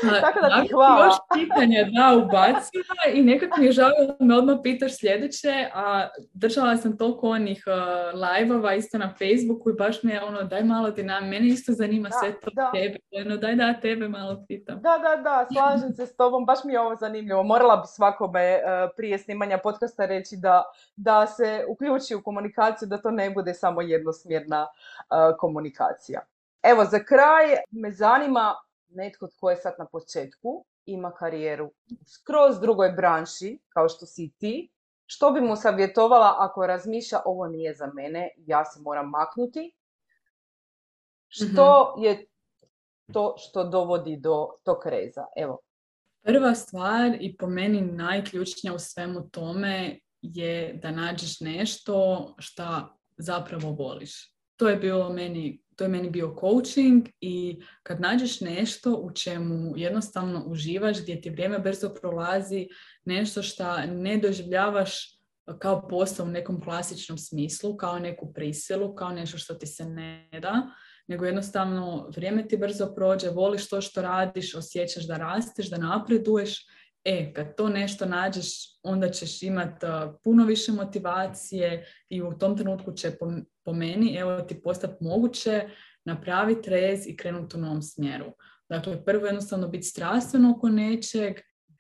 Tako 0.21 0.39
da 0.39 0.61
ti 0.61 0.73
hvala. 0.73 1.05
Još 1.05 1.15
pitanja 1.33 1.83
da 1.83 2.17
ubacila 2.17 3.13
i 3.13 3.21
nekako 3.21 3.59
mi 3.59 3.65
je 3.65 3.71
žao 3.71 3.89
da 4.19 4.25
me 4.25 4.37
odmah 4.37 4.57
pitaš 4.63 4.99
sljedeće, 4.99 5.69
a 5.73 6.07
držala 6.33 6.77
sam 6.77 6.97
toliko 6.97 7.29
onih 7.29 7.63
uh, 7.67 8.19
live-ova 8.21 8.73
isto 8.73 8.97
na 8.97 9.09
Facebooku 9.09 9.69
i 9.69 9.73
baš 9.73 10.03
mi 10.03 10.11
je 10.11 10.23
ono 10.23 10.43
daj 10.43 10.63
malo 10.63 10.91
dinam, 10.91 11.29
mene 11.29 11.47
isto 11.47 11.71
zanima 11.73 12.09
sve 12.11 12.39
to 12.39 12.49
da. 12.53 12.71
tebe, 12.73 12.97
ono, 13.25 13.37
daj 13.37 13.55
da 13.55 13.73
tebe 13.73 14.07
malo 14.07 14.45
pitam. 14.47 14.81
Da, 14.81 14.97
da, 14.97 15.21
da, 15.21 15.47
slažem 15.53 15.93
se 15.93 16.05
s 16.05 16.15
tobom, 16.15 16.45
baš 16.45 16.63
mi 16.63 16.73
je 16.73 16.79
ovo 16.79 16.95
zanimljivo. 16.95 17.43
Morala 17.43 17.75
bi 17.75 17.87
svakome 17.87 18.55
uh, 18.55 18.91
prije 18.97 19.17
snimanja 19.17 19.57
podcasta 19.57 20.05
reći 20.05 20.35
da, 20.37 20.63
da 20.95 21.27
se 21.27 21.65
uključi 21.85 22.15
u 22.15 22.23
komunikaciju 22.23 22.87
da 22.87 23.01
to 23.01 23.11
ne 23.11 23.29
bude 23.29 23.53
samo 23.53 23.81
jednosmjerna 23.81 24.67
komunikacija. 25.39 26.21
Evo, 26.63 26.85
za 26.85 26.99
kraj 27.03 27.45
me 27.71 27.91
zanima 27.91 28.55
netko 28.89 29.27
tko 29.27 29.49
je 29.49 29.57
sad 29.57 29.73
na 29.79 29.85
početku, 29.85 30.65
ima 30.85 31.11
karijeru 31.11 31.71
skroz 32.07 32.59
drugoj 32.59 32.91
branši, 32.91 33.59
kao 33.69 33.89
što 33.89 34.05
si 34.05 34.31
ti, 34.37 34.69
što 35.05 35.31
bi 35.31 35.41
mu 35.41 35.55
savjetovala 35.55 36.35
ako 36.39 36.67
razmišlja 36.67 37.19
ovo 37.25 37.47
nije 37.47 37.73
za 37.73 37.87
mene, 37.93 38.29
ja 38.37 38.65
se 38.65 38.79
moram 38.79 39.09
maknuti? 39.09 39.75
Što 41.27 41.93
mhm. 41.93 42.03
je 42.03 42.25
to 43.13 43.35
što 43.37 43.63
dovodi 43.63 44.17
do 44.17 44.49
tog 44.63 44.77
reza? 44.85 45.25
Evo. 45.35 45.59
Prva 46.21 46.55
stvar 46.55 47.17
i 47.19 47.37
po 47.37 47.47
meni 47.47 47.81
najključnija 47.81 48.73
u 48.73 48.79
svemu 48.79 49.29
tome 49.29 49.99
je 50.33 50.79
da 50.81 50.91
nađeš 50.91 51.39
nešto 51.39 52.35
šta 52.39 52.97
zapravo 53.17 53.71
voliš. 53.71 54.35
To 54.55 54.69
je 54.69 54.75
bilo 54.75 55.13
meni, 55.13 55.61
to 55.75 55.83
je 55.83 55.89
meni 55.89 56.09
bio 56.09 56.35
coaching 56.39 57.07
i 57.21 57.61
kad 57.83 58.01
nađeš 58.01 58.41
nešto 58.41 58.93
u 58.95 59.11
čemu 59.11 59.73
jednostavno 59.77 60.43
uživaš, 60.47 61.01
gdje 61.01 61.21
ti 61.21 61.29
vrijeme 61.29 61.59
brzo 61.59 61.93
prolazi, 62.01 62.67
nešto 63.05 63.43
što 63.43 63.77
ne 63.77 64.17
doživljavaš 64.17 65.15
kao 65.59 65.87
posao 65.87 66.25
u 66.25 66.29
nekom 66.29 66.61
klasičnom 66.61 67.17
smislu, 67.17 67.77
kao 67.77 67.99
neku 67.99 68.33
prisilu, 68.33 68.95
kao 68.95 69.09
nešto 69.09 69.37
što 69.37 69.53
ti 69.53 69.67
se 69.67 69.85
ne 69.85 70.29
da, 70.41 70.67
nego 71.07 71.25
jednostavno 71.25 72.09
vrijeme 72.15 72.47
ti 72.47 72.57
brzo 72.57 72.93
prođe, 72.95 73.29
voliš 73.29 73.69
to 73.69 73.81
što 73.81 74.01
radiš, 74.01 74.55
osjećaš 74.55 75.07
da 75.07 75.17
rasteš, 75.17 75.69
da 75.69 75.77
napreduješ 75.77 76.65
E, 77.05 77.33
kad 77.33 77.55
to 77.55 77.69
nešto 77.69 78.05
nađeš, 78.05 78.79
onda 78.83 79.09
ćeš 79.09 79.43
imati 79.43 79.85
puno 80.23 80.45
više 80.45 80.71
motivacije 80.71 81.85
i 82.09 82.21
u 82.21 82.33
tom 82.33 82.57
trenutku 82.57 82.91
će 82.91 83.11
po 83.63 83.73
meni, 83.73 84.15
evo 84.15 84.41
ti 84.41 84.61
postati 84.61 85.03
moguće 85.03 85.69
napraviti 86.05 86.69
rez 86.69 87.07
i 87.07 87.17
krenuti 87.17 87.57
u 87.57 87.59
novom 87.59 87.81
smjeru. 87.81 88.25
Dakle, 88.69 89.05
prvo 89.05 89.25
jednostavno 89.25 89.67
biti 89.67 89.83
strastveno 89.83 90.51
oko 90.51 90.69
nečeg 90.69 91.33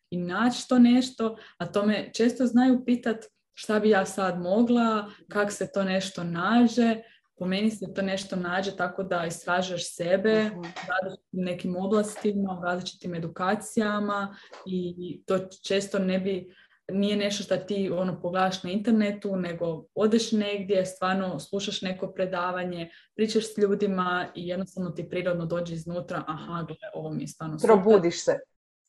i 0.09 0.17
naći 0.17 0.67
to 0.67 0.79
nešto, 0.79 1.37
a 1.57 1.65
to 1.65 1.85
me 1.85 2.09
često 2.13 2.45
znaju 2.45 2.85
pitat 2.85 3.25
šta 3.53 3.79
bi 3.79 3.89
ja 3.89 4.05
sad 4.05 4.39
mogla, 4.39 5.11
kak 5.29 5.51
se 5.51 5.71
to 5.71 5.83
nešto 5.83 6.23
nađe, 6.23 7.01
po 7.37 7.45
meni 7.45 7.71
se 7.71 7.93
to 7.93 8.01
nešto 8.01 8.35
nađe 8.35 8.75
tako 8.75 9.03
da 9.03 9.25
istražaš 9.25 9.95
sebe 9.95 10.51
u 10.57 10.61
različitim 10.63 11.39
nekim 11.43 11.75
oblastima, 11.75 12.59
u 12.59 12.63
različitim 12.63 13.15
edukacijama 13.15 14.35
i 14.65 15.21
to 15.25 15.39
često 15.67 15.99
ne 15.99 16.19
bi, 16.19 16.55
nije 16.91 17.17
nešto 17.17 17.43
što 17.43 17.57
ti 17.57 17.89
ono 17.93 18.21
pogledaš 18.21 18.63
na 18.63 18.71
internetu, 18.71 19.35
nego 19.35 19.85
odeš 19.95 20.31
negdje, 20.31 20.85
stvarno 20.85 21.39
slušaš 21.39 21.81
neko 21.81 22.07
predavanje, 22.07 22.89
pričaš 23.15 23.43
s 23.43 23.57
ljudima 23.57 24.27
i 24.35 24.47
jednostavno 24.47 24.89
ti 24.89 25.09
prirodno 25.09 25.45
dođe 25.45 25.73
iznutra, 25.73 26.23
aha, 26.27 26.63
gle, 26.67 26.77
ovo 26.93 27.09
mi 27.09 27.23
je 27.23 27.27
stvarno 27.27 27.59
super. 27.59 27.73
Probudiš 27.75 28.25
se. 28.25 28.39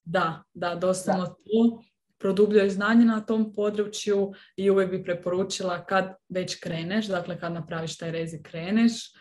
Da, 0.04 0.42
da, 0.54 0.74
doslovno 0.74 1.26
to 1.26 1.82
produbljaju 2.18 2.70
znanje 2.70 3.05
na 3.05 3.20
tom 3.20 3.52
području 3.52 4.33
i 4.57 4.70
uvijek 4.70 4.90
bi 4.90 5.05
preporučila 5.05 5.87
kad 5.87 6.14
već 6.29 6.61
kreneš, 6.61 7.07
dakle 7.07 7.38
kad 7.38 7.52
napraviš 7.52 7.98
taj 7.98 8.11
rezi 8.11 8.42
kreneš, 8.42 8.92
e, 9.07 9.12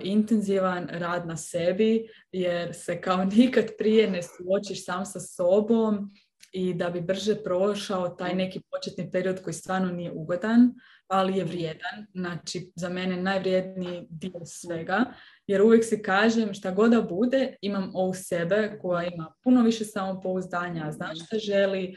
intenzivan 0.00 0.88
rad 0.90 1.26
na 1.26 1.36
sebi 1.36 2.08
jer 2.32 2.74
se 2.74 3.00
kao 3.00 3.24
nikad 3.36 3.66
prije 3.78 4.10
ne 4.10 4.20
suočiš 4.22 4.84
sam 4.84 5.06
sa 5.06 5.20
sobom 5.20 6.10
i 6.52 6.74
da 6.74 6.90
bi 6.90 7.00
brže 7.00 7.34
prošao 7.44 8.08
taj 8.08 8.34
neki 8.34 8.60
početni 8.70 9.10
period 9.10 9.42
koji 9.42 9.54
stvarno 9.54 9.92
nije 9.92 10.12
ugodan, 10.12 10.74
ali 11.08 11.38
je 11.38 11.44
vrijedan. 11.44 12.06
Znači, 12.14 12.72
za 12.76 12.88
mene 12.88 13.16
najvrijedniji 13.16 14.06
dio 14.10 14.44
svega, 14.44 15.04
jer 15.46 15.62
uvijek 15.62 15.84
si 15.84 16.02
kažem 16.02 16.54
šta 16.54 16.70
god 16.70 16.90
da 16.90 17.02
bude, 17.02 17.56
imam 17.60 17.90
ovu 17.94 18.14
sebe 18.14 18.78
koja 18.82 19.08
ima 19.08 19.32
puno 19.44 19.62
više 19.62 19.84
samopouzdanja, 19.84 20.92
zna 20.92 21.14
šta 21.14 21.38
želi, 21.38 21.96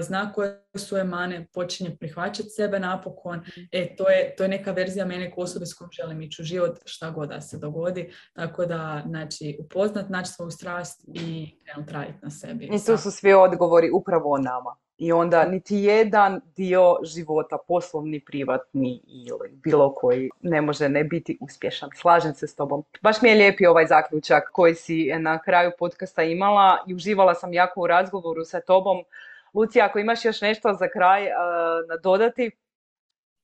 zna 0.00 0.32
koje 0.32 0.62
su 0.74 0.96
je 0.96 1.04
mane, 1.04 1.46
počinje 1.54 1.96
prihvaćati 1.96 2.48
sebe 2.48 2.80
napokon. 2.80 3.38
Mhm. 3.38 3.60
E, 3.72 3.96
to 3.96 4.08
je, 4.10 4.34
to 4.36 4.42
je 4.42 4.48
neka 4.48 4.72
verzija 4.72 5.06
mene 5.06 5.30
ko 5.30 5.40
osobe 5.40 5.66
s 5.66 5.74
kojom 5.74 5.90
želim 5.92 6.22
ići 6.22 6.42
u 6.42 6.44
život, 6.44 6.78
šta 6.84 7.10
god 7.10 7.28
da 7.28 7.40
se 7.40 7.58
dogodi. 7.58 8.10
Tako 8.32 8.66
da, 8.66 9.02
znači, 9.06 9.58
upoznat, 9.60 10.08
naći 10.08 10.32
svoju 10.32 10.50
strast 10.50 11.04
i 11.08 11.56
krenuti 11.64 11.92
raditi 11.92 12.18
na 12.22 12.30
sebi. 12.30 12.64
I 12.64 12.84
tu 12.86 12.96
su 12.96 13.10
svi 13.10 13.32
odgovori 13.32 13.90
upravo 13.90 14.32
o 14.32 14.38
nama. 14.38 14.76
I 14.98 15.12
onda 15.12 15.44
niti 15.44 15.76
jedan 15.76 16.40
dio 16.56 16.96
života, 17.02 17.58
poslovni, 17.68 18.20
privatni 18.20 19.00
ili 19.06 19.50
bilo 19.52 19.94
koji, 19.94 20.30
ne 20.42 20.60
može 20.60 20.88
ne 20.88 21.04
biti 21.04 21.38
uspješan. 21.40 21.90
Slažem 21.94 22.34
se 22.34 22.46
s 22.46 22.56
tobom. 22.56 22.84
Baš 23.02 23.22
mi 23.22 23.28
je 23.28 23.34
lijepi 23.34 23.66
ovaj 23.66 23.86
zaključak 23.86 24.50
koji 24.52 24.74
si 24.74 25.12
na 25.18 25.38
kraju 25.38 25.70
podcasta 25.78 26.22
imala 26.22 26.84
i 26.86 26.94
uživala 26.94 27.34
sam 27.34 27.52
jako 27.52 27.80
u 27.80 27.86
razgovoru 27.86 28.44
sa 28.44 28.60
tobom. 28.60 28.96
Lucija, 29.56 29.86
ako 29.86 29.98
imaš 29.98 30.24
još 30.24 30.40
nešto 30.40 30.76
za 30.78 30.88
kraj 30.88 31.22
uh, 31.22 31.30
nadodati? 31.88 32.50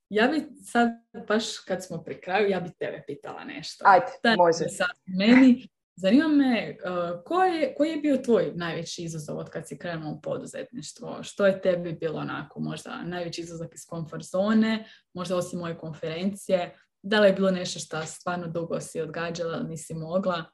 Ja 0.08 0.28
bi 0.28 0.42
sad, 0.64 0.88
baš 1.28 1.58
kad 1.58 1.84
smo 1.84 2.02
pri 2.02 2.20
kraju, 2.20 2.48
ja 2.48 2.60
bi 2.60 2.70
tebe 2.78 3.02
pitala 3.06 3.44
nešto. 3.44 3.84
Ajde, 3.88 4.36
može. 4.36 4.68
Sad 4.68 4.90
meni, 5.06 5.68
zanima 5.96 6.28
me, 6.28 6.76
koji, 7.24 7.54
je, 7.54 7.74
koji 7.74 7.90
je 7.90 7.96
bio 7.96 8.16
tvoj 8.16 8.52
najveći 8.54 9.02
izazov 9.02 9.38
od 9.38 9.50
kad 9.50 9.68
si 9.68 9.78
krenuo 9.78 10.12
u 10.12 10.20
poduzetništvo? 10.20 11.22
Što 11.22 11.46
je 11.46 11.60
tebi 11.60 11.92
bilo 11.92 12.20
onako 12.20 12.60
možda 12.60 13.02
najveći 13.02 13.40
izazov 13.40 13.68
iz 13.74 13.86
komfort 13.86 14.24
zone, 14.24 14.84
možda 15.14 15.36
osim 15.36 15.58
moje 15.58 15.78
konferencije? 15.78 16.76
Da 17.02 17.20
li 17.20 17.28
je 17.28 17.32
bilo 17.32 17.50
nešto 17.50 17.78
što 17.78 18.06
stvarno 18.06 18.46
dugo 18.46 18.80
si 18.80 19.00
odgađala, 19.00 19.62
nisi 19.62 19.94
mogla 19.94 20.44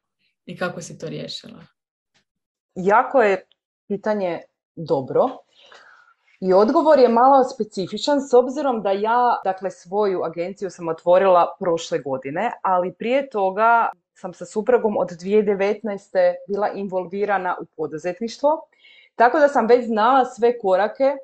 i 0.46 0.56
kako 0.56 0.82
si 0.82 0.98
to 0.98 1.08
riješila? 1.08 1.66
Jako 2.74 3.22
je 3.22 3.44
pitanje 3.88 4.40
dobro 4.78 5.28
i 6.40 6.52
odgovor 6.52 6.98
je 6.98 7.08
malo 7.08 7.44
specifičan 7.44 8.20
s 8.20 8.34
obzirom 8.34 8.82
da 8.82 8.90
ja, 8.92 9.40
dakle, 9.44 9.70
svoju 9.70 10.24
agenciju 10.24 10.70
sam 10.70 10.88
otvorila 10.88 11.56
prošle 11.60 11.98
godine, 11.98 12.52
ali 12.62 12.92
prije 12.92 13.30
toga 13.30 13.88
sam 14.14 14.34
sa 14.34 14.44
suprugom 14.44 14.96
od 14.96 15.08
2019. 15.08 16.34
bila 16.48 16.68
involvirana 16.68 17.56
u 17.60 17.64
poduzetništvo, 17.76 18.68
tako 19.16 19.38
da 19.38 19.48
sam 19.48 19.66
već 19.66 19.86
znala 19.86 20.24
sve 20.24 20.58
korake 20.58 21.16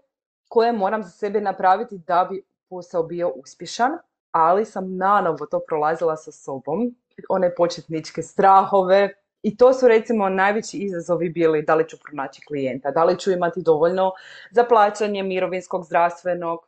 koje 0.49 0.73
moram 0.73 1.03
za 1.03 1.11
sebe 1.11 1.41
napraviti 1.41 1.99
da 1.99 2.27
bi 2.31 2.43
posao 2.69 3.03
bio 3.03 3.29
uspješan, 3.29 3.93
ali 4.31 4.65
sam 4.65 4.97
nanovo 4.97 5.47
to 5.47 5.61
prolazila 5.69 6.17
sa 6.17 6.33
sobom, 6.33 6.95
one 7.29 7.55
početničke 7.55 8.23
strahove, 8.23 9.15
i 9.45 9.57
to 9.57 9.73
su 9.73 9.89
recimo 9.89 10.29
najveći 10.29 10.79
izazovi 10.79 11.29
bili 11.29 11.63
da 11.63 11.75
li 11.75 11.89
ću 11.89 11.97
pronaći 12.05 12.41
klijenta, 12.47 12.91
da 12.91 13.05
li 13.05 13.19
ću 13.19 13.31
imati 13.31 13.63
dovoljno 13.63 14.13
za 14.51 14.65
plaćanje 14.65 15.23
mirovinskog, 15.23 15.85
zdravstvenog, 15.85 16.59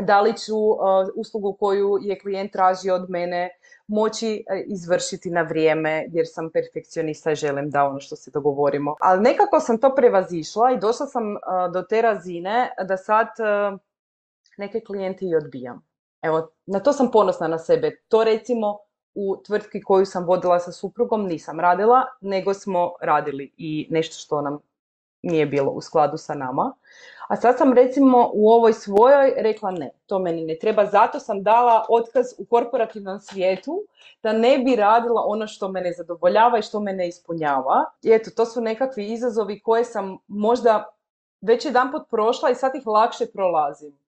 da 0.00 0.20
li 0.20 0.36
ću 0.36 0.56
uh, 0.56 0.78
uslugu 1.14 1.56
koju 1.60 1.98
je 2.00 2.18
klijent 2.18 2.52
tražio 2.52 2.94
od 2.94 3.10
mene 3.10 3.50
moći 3.86 4.44
uh, 4.50 4.58
izvršiti 4.66 5.30
na 5.30 5.42
vrijeme 5.42 6.06
jer 6.12 6.26
sam 6.28 6.50
perfekcionista 6.50 7.32
i 7.32 7.34
želim 7.34 7.70
da 7.70 7.84
ono 7.84 8.00
što 8.00 8.16
se 8.16 8.30
dogovorimo. 8.30 8.94
Ali 9.00 9.22
nekako 9.22 9.60
sam 9.60 9.80
to 9.80 9.94
prevazišla 9.94 10.72
i 10.72 10.78
došla 10.78 11.06
sam 11.06 11.32
uh, 11.32 11.72
do 11.72 11.82
te 11.82 12.02
razine 12.02 12.70
da 12.88 12.96
sad 12.96 13.28
neke 14.58 14.80
klijente 14.80 15.24
i 15.24 15.36
odbijam. 15.36 15.86
Evo, 16.22 16.48
na 16.66 16.80
to 16.80 16.92
sam 16.92 17.10
ponosna 17.10 17.48
na 17.48 17.58
sebe. 17.58 17.90
To 18.08 18.24
recimo 18.24 18.78
u 19.16 19.36
tvrtki 19.46 19.82
koju 19.82 20.06
sam 20.06 20.24
vodila 20.24 20.58
sa 20.60 20.72
suprugom 20.72 21.26
nisam 21.26 21.60
radila, 21.60 22.04
nego 22.20 22.54
smo 22.54 22.92
radili 23.00 23.52
i 23.56 23.86
nešto 23.90 24.16
što 24.16 24.42
nam 24.42 24.58
nije 25.22 25.46
bilo 25.46 25.70
u 25.70 25.80
skladu 25.80 26.16
sa 26.16 26.34
nama. 26.34 26.74
A 27.28 27.36
sad 27.36 27.58
sam 27.58 27.72
recimo 27.72 28.30
u 28.34 28.50
ovoj 28.50 28.72
svojoj 28.72 29.34
rekla 29.36 29.70
ne, 29.70 29.90
to 30.06 30.18
meni 30.18 30.44
ne 30.44 30.58
treba, 30.58 30.86
zato 30.86 31.20
sam 31.20 31.42
dala 31.42 31.86
otkaz 31.88 32.26
u 32.38 32.44
korporativnom 32.44 33.20
svijetu 33.20 33.82
da 34.22 34.32
ne 34.32 34.58
bi 34.58 34.76
radila 34.76 35.22
ono 35.26 35.46
što 35.46 35.68
mene 35.68 35.92
zadovoljava 35.92 36.58
i 36.58 36.62
što 36.62 36.80
mene 36.80 37.08
ispunjava. 37.08 37.84
I 38.02 38.12
eto, 38.12 38.30
to 38.36 38.46
su 38.46 38.60
nekakvi 38.60 39.12
izazovi 39.12 39.60
koje 39.60 39.84
sam 39.84 40.18
možda 40.26 40.84
već 41.40 41.64
jedan 41.64 41.92
put 41.92 42.02
prošla 42.10 42.50
i 42.50 42.54
sad 42.54 42.74
ih 42.74 42.86
lakše 42.86 43.26
prolazim. 43.26 43.98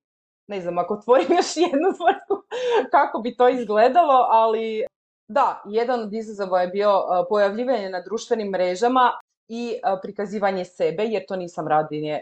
Ne 0.47 0.61
znam, 0.61 0.79
ako 0.79 0.94
otvorim 0.94 1.27
još 1.37 1.57
jednu 1.57 1.88
tvrtku, 1.97 2.47
kako 2.90 3.18
bi 3.18 3.37
to 3.37 3.49
izgledalo, 3.49 4.27
ali 4.29 4.87
da, 5.29 5.62
jedan 5.67 6.03
od 6.03 6.14
izazova 6.14 6.61
je 6.61 6.69
bio 6.69 7.03
pojavljivanje 7.29 7.91
na 7.91 8.01
društvenim 8.01 8.49
mrežama 8.49 9.12
i 9.49 9.75
prikazivanje 10.03 10.64
sebe, 10.64 11.05
jer 11.05 11.27
to 11.29 11.37
nisam 11.37 11.69
radinje 11.69 12.21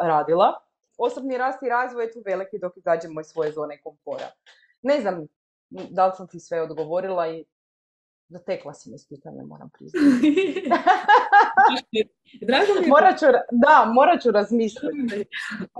radila. 0.00 0.52
Osobni 0.98 1.38
rast 1.38 1.62
i 1.62 1.68
razvoj 1.68 2.04
je 2.04 2.12
tu 2.12 2.22
veliki 2.26 2.58
dok 2.58 2.76
izađemo 2.76 3.20
iz 3.20 3.26
svoje 3.26 3.52
zone 3.52 3.82
komfora. 3.82 4.30
Ne 4.82 5.00
znam 5.00 5.26
da 5.70 6.06
li 6.06 6.12
sam 6.16 6.28
ti 6.28 6.40
sve 6.40 6.62
odgovorila 6.62 7.28
i 7.28 7.44
zatekla 8.28 8.74
si 8.74 8.90
me 8.90 8.98
s 8.98 9.08
pitanja, 9.08 9.42
moram 9.44 9.70
priznati. 9.70 10.62
morat 12.88 13.18
ću, 13.18 13.26
da, 13.50 13.90
morat 13.94 14.22
ću 14.22 14.30
razmisliti. 14.30 15.24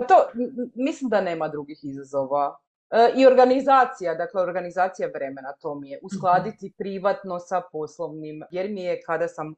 To, 0.09 0.31
mislim 0.75 1.11
da 1.11 1.21
nema 1.21 1.49
drugih 1.49 1.79
izazova. 1.83 2.57
E, 2.91 3.13
I 3.17 3.27
organizacija, 3.27 4.15
dakle 4.15 4.43
organizacija 4.43 5.09
vremena, 5.15 5.53
to 5.61 5.75
mi 5.75 5.91
je 5.91 5.97
mhm. 5.97 6.07
uskladiti 6.07 6.73
privatno 6.79 7.39
sa 7.39 7.63
poslovnim, 7.73 8.43
jer 8.51 8.71
mi 8.71 8.83
je 8.83 9.03
kada 9.07 9.29
sam 9.29 9.55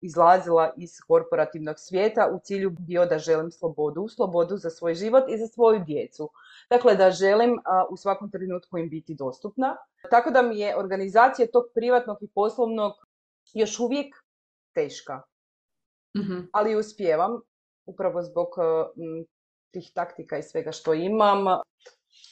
izlazila 0.00 0.72
iz 0.76 0.90
korporativnog 1.08 1.76
svijeta 1.78 2.30
u 2.34 2.38
cilju 2.42 2.70
bio 2.70 3.06
da 3.06 3.18
želim 3.18 3.50
slobodu, 3.50 4.08
slobodu 4.08 4.56
za 4.56 4.70
svoj 4.70 4.94
život 4.94 5.24
i 5.28 5.38
za 5.38 5.46
svoju 5.46 5.84
djecu. 5.86 6.30
Dakle, 6.70 6.94
da 6.94 7.10
želim 7.10 7.58
u 7.90 7.96
svakom 7.96 8.30
trenutku 8.30 8.78
im 8.78 8.88
biti 8.88 9.14
dostupna. 9.14 9.76
Tako 10.10 10.30
da 10.30 10.42
mi 10.42 10.58
je 10.58 10.76
organizacija 10.76 11.48
tog 11.52 11.64
privatnog 11.74 12.16
i 12.20 12.28
poslovnog 12.28 12.92
još 13.54 13.80
uvijek 13.80 14.14
teška. 14.74 15.22
Mhm. 16.18 16.40
Ali 16.52 16.76
uspijevam, 16.76 17.40
upravo 17.86 18.22
zbog 18.22 18.48
tih 19.70 19.90
taktika 19.94 20.38
i 20.38 20.42
svega 20.42 20.72
što 20.72 20.94
imam 20.94 21.44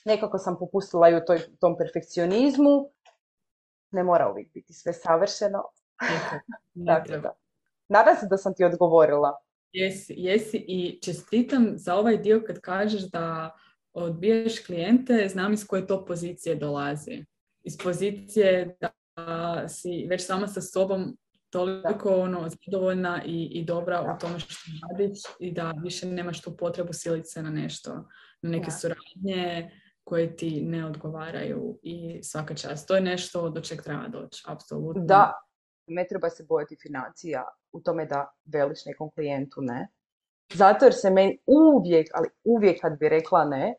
nekako 0.05 0.39
sam 0.39 0.59
popustila 0.59 1.09
i 1.09 1.15
u 1.15 1.21
toj, 1.27 1.39
tom 1.61 1.77
perfekcionizmu. 1.79 2.91
Ne 3.91 4.05
mora 4.05 4.31
uvijek 4.31 4.53
biti 4.53 4.73
sve 4.73 4.93
savršeno. 4.93 5.63
dakle, 6.75 7.19
da. 7.25 7.35
Nadam 7.89 8.17
se 8.17 8.27
da 8.31 8.37
sam 8.37 8.55
ti 8.55 8.65
odgovorila. 8.65 9.41
Jesi, 9.73 10.15
jesi 10.17 10.65
i 10.69 11.01
čestitam 11.03 11.73
za 11.75 11.95
ovaj 11.95 12.17
dio 12.17 12.43
kad 12.47 12.61
kažeš 12.61 13.03
da 13.03 13.55
odbijaš 13.93 14.59
klijente, 14.67 15.29
znam 15.29 15.53
iz 15.53 15.67
koje 15.67 15.87
to 15.87 16.05
pozicije 16.05 16.55
dolazi. 16.55 17.25
Iz 17.63 17.79
pozicije 17.79 18.77
da 18.81 18.91
si 19.69 20.07
već 20.11 20.27
sama 20.27 20.47
sa 20.47 20.61
sobom 20.61 21.17
toliko 21.51 22.17
ono, 22.21 22.49
zadovoljna 22.49 23.23
i, 23.27 23.45
i 23.45 23.65
dobra 23.65 24.03
u 24.03 24.21
tome 24.21 24.39
što 24.39 24.55
radiš 24.91 25.19
i 25.41 25.53
da 25.53 25.75
više 25.83 26.07
nemaš 26.07 26.43
tu 26.43 26.57
potrebu 26.57 26.93
siliti 26.93 27.29
se 27.29 27.43
na 27.43 27.51
nešto, 27.51 27.95
na 28.43 28.51
neke 28.51 28.71
suradnje, 28.71 29.71
koje 30.05 30.37
ti 30.37 30.63
ne 30.63 30.87
odgovaraju 30.87 31.79
i 31.83 32.23
svaka 32.23 32.55
čast. 32.55 32.89
To 32.89 32.95
je 32.95 33.01
nešto 33.01 33.49
do 33.49 33.61
čeg 33.61 33.83
treba 33.83 34.09
doći, 34.09 34.45
apsolutno. 34.47 35.05
Da, 35.05 35.33
ne 35.87 36.07
treba 36.09 36.31
se 36.31 36.45
bojati 36.49 36.77
financija 36.83 37.45
u 37.73 37.81
tome 37.81 38.07
da 38.07 38.33
veliš 38.45 38.85
nekom 38.87 39.11
klijentu 39.11 39.61
ne. 39.63 39.89
Zato 40.55 40.85
jer 40.85 40.95
se 40.95 41.11
meni 41.11 41.39
uvijek, 41.47 42.09
ali 42.15 42.29
uvijek 42.45 42.81
kad 42.81 42.99
bi 42.99 43.09
rekla 43.09 43.45
ne, 43.45 43.75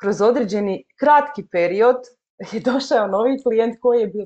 kroz 0.00 0.20
određeni 0.20 0.84
kratki 0.98 1.46
period 1.52 1.96
je 2.52 2.60
došao 2.60 3.06
novi 3.06 3.42
klijent 3.42 3.80
koji 3.80 4.00
je 4.00 4.06
bio 4.06 4.24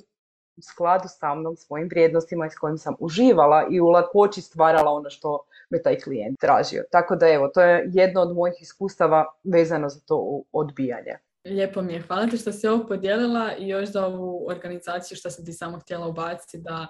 u 0.56 0.62
skladu 0.62 1.04
sa 1.08 1.34
mnom, 1.34 1.56
svojim 1.56 1.88
vrijednostima 1.88 2.46
i 2.46 2.50
s 2.50 2.58
kojim 2.58 2.78
sam 2.78 2.94
uživala 2.98 3.66
i 3.70 3.80
u 3.80 3.86
lakoći 3.86 4.42
stvarala 4.42 4.90
ono 4.90 5.10
što 5.10 5.44
me 5.70 5.82
taj 5.82 6.00
klijent 6.00 6.40
tražio. 6.40 6.84
Tako 6.90 7.16
da 7.16 7.28
evo, 7.28 7.48
to 7.48 7.62
je 7.62 7.90
jedno 7.92 8.20
od 8.20 8.34
mojih 8.34 8.54
iskustava 8.60 9.24
vezano 9.44 9.88
za 9.88 10.00
to 10.00 10.42
odbijanje. 10.52 11.18
Lijepo 11.44 11.82
mi 11.82 11.92
je. 11.92 12.00
Hvala 12.00 12.26
ti 12.26 12.36
što 12.36 12.52
si 12.52 12.66
ovo 12.66 12.86
podijelila 12.86 13.56
i 13.56 13.68
još 13.68 13.88
za 13.92 14.06
ovu 14.06 14.46
organizaciju 14.48 15.16
što 15.16 15.30
sam 15.30 15.46
ti 15.46 15.52
samo 15.52 15.78
htjela 15.78 16.06
ubaciti 16.06 16.58
da 16.58 16.86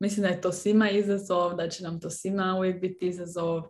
mislim 0.00 0.22
da 0.22 0.28
je 0.28 0.40
to 0.40 0.52
svima 0.52 0.90
izazov, 0.90 1.54
da 1.54 1.68
će 1.68 1.82
nam 1.82 2.00
to 2.00 2.10
svima 2.10 2.54
uvijek 2.58 2.80
biti 2.80 3.06
izazov. 3.06 3.62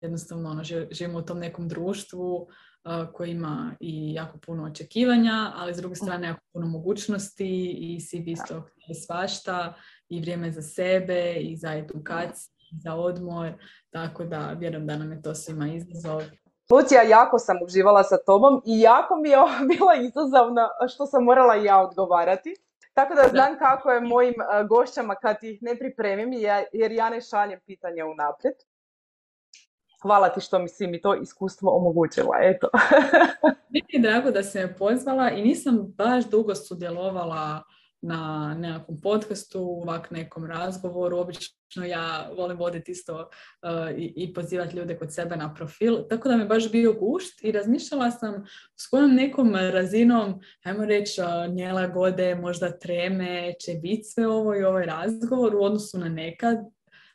Jednostavno 0.00 0.50
ono, 0.50 0.62
živimo 0.90 1.18
u 1.18 1.22
tom 1.22 1.38
nekom 1.38 1.68
društvu 1.68 2.48
koji 3.12 3.30
ima 3.30 3.76
i 3.80 4.14
jako 4.14 4.38
puno 4.38 4.64
očekivanja, 4.64 5.52
ali 5.54 5.74
s 5.74 5.76
druge 5.76 5.94
strane 5.94 6.26
jako 6.26 6.40
puno 6.52 6.66
mogućnosti 6.66 7.76
i 7.78 8.00
svi 8.00 8.24
isto 8.26 8.68
svašta 9.06 9.74
i 10.08 10.20
vrijeme 10.20 10.50
za 10.50 10.62
sebe 10.62 11.34
i 11.40 11.56
za 11.56 11.72
edukaciju, 11.72 12.52
za 12.82 12.94
odmor, 12.94 13.52
tako 13.90 14.24
da 14.24 14.52
vjerujem 14.52 14.86
da 14.86 14.96
nam 14.96 15.12
je 15.12 15.22
to 15.22 15.34
svima 15.34 15.68
izazov. 15.68 16.22
Lucija, 16.70 17.02
jako 17.02 17.38
sam 17.38 17.56
uživala 17.62 18.02
sa 18.02 18.16
tobom 18.26 18.62
i 18.66 18.80
jako 18.80 19.16
mi 19.16 19.28
je 19.28 19.36
bila 19.72 19.94
izazovna 19.94 20.68
što 20.88 21.06
sam 21.06 21.24
morala 21.24 21.56
i 21.56 21.64
ja 21.64 21.80
odgovarati. 21.80 22.54
Tako 22.94 23.14
da 23.14 23.28
znam 23.28 23.58
kako 23.58 23.90
je 23.90 24.00
mojim 24.00 24.34
gošćama 24.68 25.14
kad 25.14 25.36
ih 25.42 25.62
ne 25.62 25.78
pripremim 25.78 26.32
jer 26.72 26.92
ja 26.92 27.10
ne 27.10 27.20
šaljem 27.20 27.60
pitanja 27.66 28.06
unaprijed 28.06 28.54
hvala 30.06 30.28
ti 30.28 30.40
što 30.40 30.58
mi 30.58 30.68
si 30.68 30.86
mi 30.86 31.00
to 31.00 31.14
iskustvo 31.14 31.76
omogućila, 31.76 32.36
eto. 32.40 32.68
Meni 33.72 33.86
je 33.88 34.00
drago 34.00 34.30
da 34.30 34.42
se 34.42 34.60
me 34.60 34.76
pozvala 34.76 35.30
i 35.30 35.42
nisam 35.42 35.94
baš 35.96 36.24
dugo 36.24 36.54
sudjelovala 36.54 37.62
na 38.02 38.54
nekakvom 38.58 39.00
podcastu, 39.00 39.60
ovak 39.60 40.10
nekom 40.10 40.44
razgovoru. 40.44 41.18
Obično 41.18 41.84
ja 41.86 42.30
volim 42.36 42.58
voditi 42.58 42.92
isto 42.92 43.14
uh, 43.20 43.98
i, 43.98 44.12
i 44.16 44.34
pozivati 44.34 44.76
ljude 44.76 44.98
kod 44.98 45.14
sebe 45.14 45.36
na 45.36 45.54
profil. 45.54 45.96
Tako 46.08 46.28
da 46.28 46.36
mi 46.36 46.46
baš 46.46 46.70
bio 46.72 46.92
gušt 46.92 47.44
i 47.44 47.52
razmišljala 47.52 48.10
sam 48.10 48.44
s 48.76 48.86
kojom 48.86 49.14
nekom 49.14 49.54
razinom, 49.54 50.40
ajmo 50.64 50.84
reći, 50.84 51.20
uh, 51.20 51.54
njela 51.54 51.86
gode, 51.86 52.34
možda 52.34 52.78
treme, 52.78 53.54
će 53.60 53.72
biti 53.82 54.04
sve 54.04 54.26
ovo 54.26 54.54
i 54.54 54.64
ovaj 54.64 54.86
razgovor 54.86 55.54
u 55.54 55.62
odnosu 55.62 55.98
na 55.98 56.08
nekad 56.08 56.58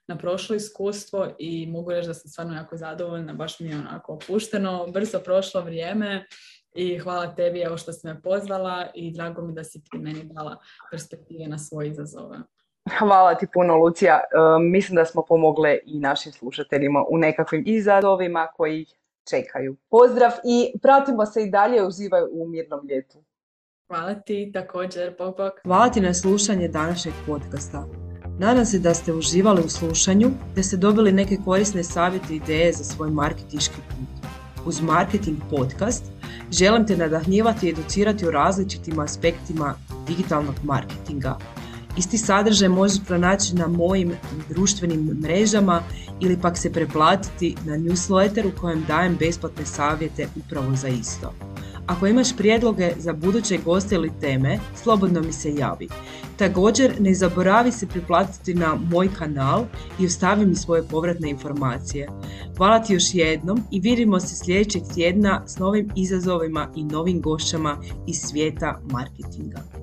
na 0.08 0.18
prošlo 0.18 0.56
iskustvo 0.56 1.36
i 1.40 1.68
mogu 1.68 1.92
reći 1.92 2.08
da 2.08 2.14
sam 2.14 2.30
stvarno 2.30 2.56
jako 2.56 2.78
zadovoljna, 2.78 3.34
baš 3.34 3.60
mi 3.60 3.70
je 3.70 3.78
onako 3.78 4.14
opušteno, 4.14 4.88
brzo 4.88 5.20
prošlo 5.20 5.62
vrijeme 5.62 6.26
i 6.74 6.98
hvala 6.98 7.36
tebi 7.36 7.62
evo 7.62 7.78
što 7.78 7.94
si 7.94 8.08
me 8.08 8.22
pozvala 8.22 8.88
i 8.96 9.12
drago 9.14 9.42
mi 9.42 9.54
da 9.54 9.64
si 9.64 9.84
ti 9.84 9.98
meni 9.98 10.24
dala 10.24 10.58
perspektive 10.92 11.48
na 11.48 11.58
svoje 11.58 11.90
izazove. 11.90 12.38
Hvala 13.00 13.36
ti 13.36 13.48
puno, 13.54 13.76
Lucija. 13.76 14.16
E, 14.16 14.60
mislim 14.60 14.96
da 14.96 15.06
smo 15.06 15.26
pomogle 15.28 15.80
i 15.86 16.00
našim 16.00 16.32
slušateljima 16.32 17.06
u 17.10 17.18
nekakvim 17.18 17.64
izazovima 17.66 18.48
koji 18.58 18.82
ih 18.82 18.94
čekaju. 19.30 19.76
Pozdrav 19.90 20.32
i 20.44 20.80
pratimo 20.82 21.26
se 21.26 21.44
i 21.44 21.50
dalje, 21.50 21.88
uživaj 21.88 22.22
u 22.32 22.48
mirnom 22.48 22.88
ljetu. 22.90 23.24
Hvala 23.88 24.14
ti 24.14 24.52
također, 24.54 25.16
bok 25.18 25.38
bok. 25.38 25.54
Hvala 25.64 25.90
ti 25.90 26.02
na 26.02 26.14
slušanje 26.14 26.68
današnjeg 26.68 27.16
podcasta. 27.28 27.86
Nadam 28.40 28.66
se 28.66 28.80
da 28.80 28.94
ste 28.94 29.14
uživali 29.14 29.62
u 29.66 29.70
slušanju, 29.70 30.30
da 30.56 30.64
ste 30.64 30.78
dobili 30.78 31.12
neke 31.12 31.38
korisne 31.46 31.84
savjete 31.84 32.34
i 32.34 32.36
ideje 32.36 32.74
za 32.74 32.84
svoj 32.84 33.10
marketiški 33.10 33.76
put. 33.76 34.21
Uz 34.66 34.82
Marketing 34.82 35.38
Podcast 35.50 36.04
želim 36.52 36.88
te 36.88 36.98
nadahnjivati 36.98 37.68
i 37.68 37.70
educirati 37.70 38.28
o 38.28 38.32
različitim 38.32 39.00
aspektima 39.00 39.76
digitalnog 40.08 40.56
marketinga. 40.64 41.38
Isti 41.98 42.18
sadržaj 42.18 42.70
možeš 42.70 42.98
pronaći 43.08 43.56
na 43.56 43.68
mojim 43.68 44.14
društvenim 44.50 45.18
mrežama 45.22 45.82
ili 46.20 46.38
pak 46.42 46.58
se 46.58 46.74
preplatiti 46.74 47.56
na 47.66 47.78
newsletter 47.78 48.48
u 48.48 48.62
kojem 48.62 48.86
dajem 48.88 49.16
besplatne 49.20 49.66
savjete 49.66 50.28
upravo 50.36 50.76
za 50.76 50.88
isto. 50.88 51.34
Ako 51.88 52.08
imaš 52.08 52.38
prijedloge 52.38 52.94
za 52.98 53.14
buduće 53.14 53.58
goste 53.66 53.96
ili 53.96 54.12
teme, 54.22 54.60
slobodno 54.84 55.22
mi 55.22 55.34
se 55.34 55.54
javi. 55.54 55.88
Također, 56.42 56.92
ne 57.00 57.14
zaboravi 57.14 57.72
se 57.72 57.88
priplatiti 57.88 58.54
na 58.54 58.78
moj 58.92 59.10
kanal 59.14 59.66
i 60.00 60.06
ostavi 60.06 60.46
mi 60.46 60.56
svoje 60.56 60.84
povratne 60.84 61.30
informacije. 61.30 62.08
Hvala 62.58 62.80
ti 62.80 62.94
još 62.94 63.04
jednom 63.14 63.64
i 63.72 63.80
vidimo 63.80 64.20
se 64.20 64.36
sljedećeg 64.36 64.82
tjedna 64.94 65.44
s 65.48 65.58
novim 65.58 65.90
izazovima 65.96 66.68
i 66.76 66.84
novim 66.84 67.22
gošćama 67.22 67.78
iz 68.08 68.16
svijeta 68.18 68.80
marketinga. 68.92 69.81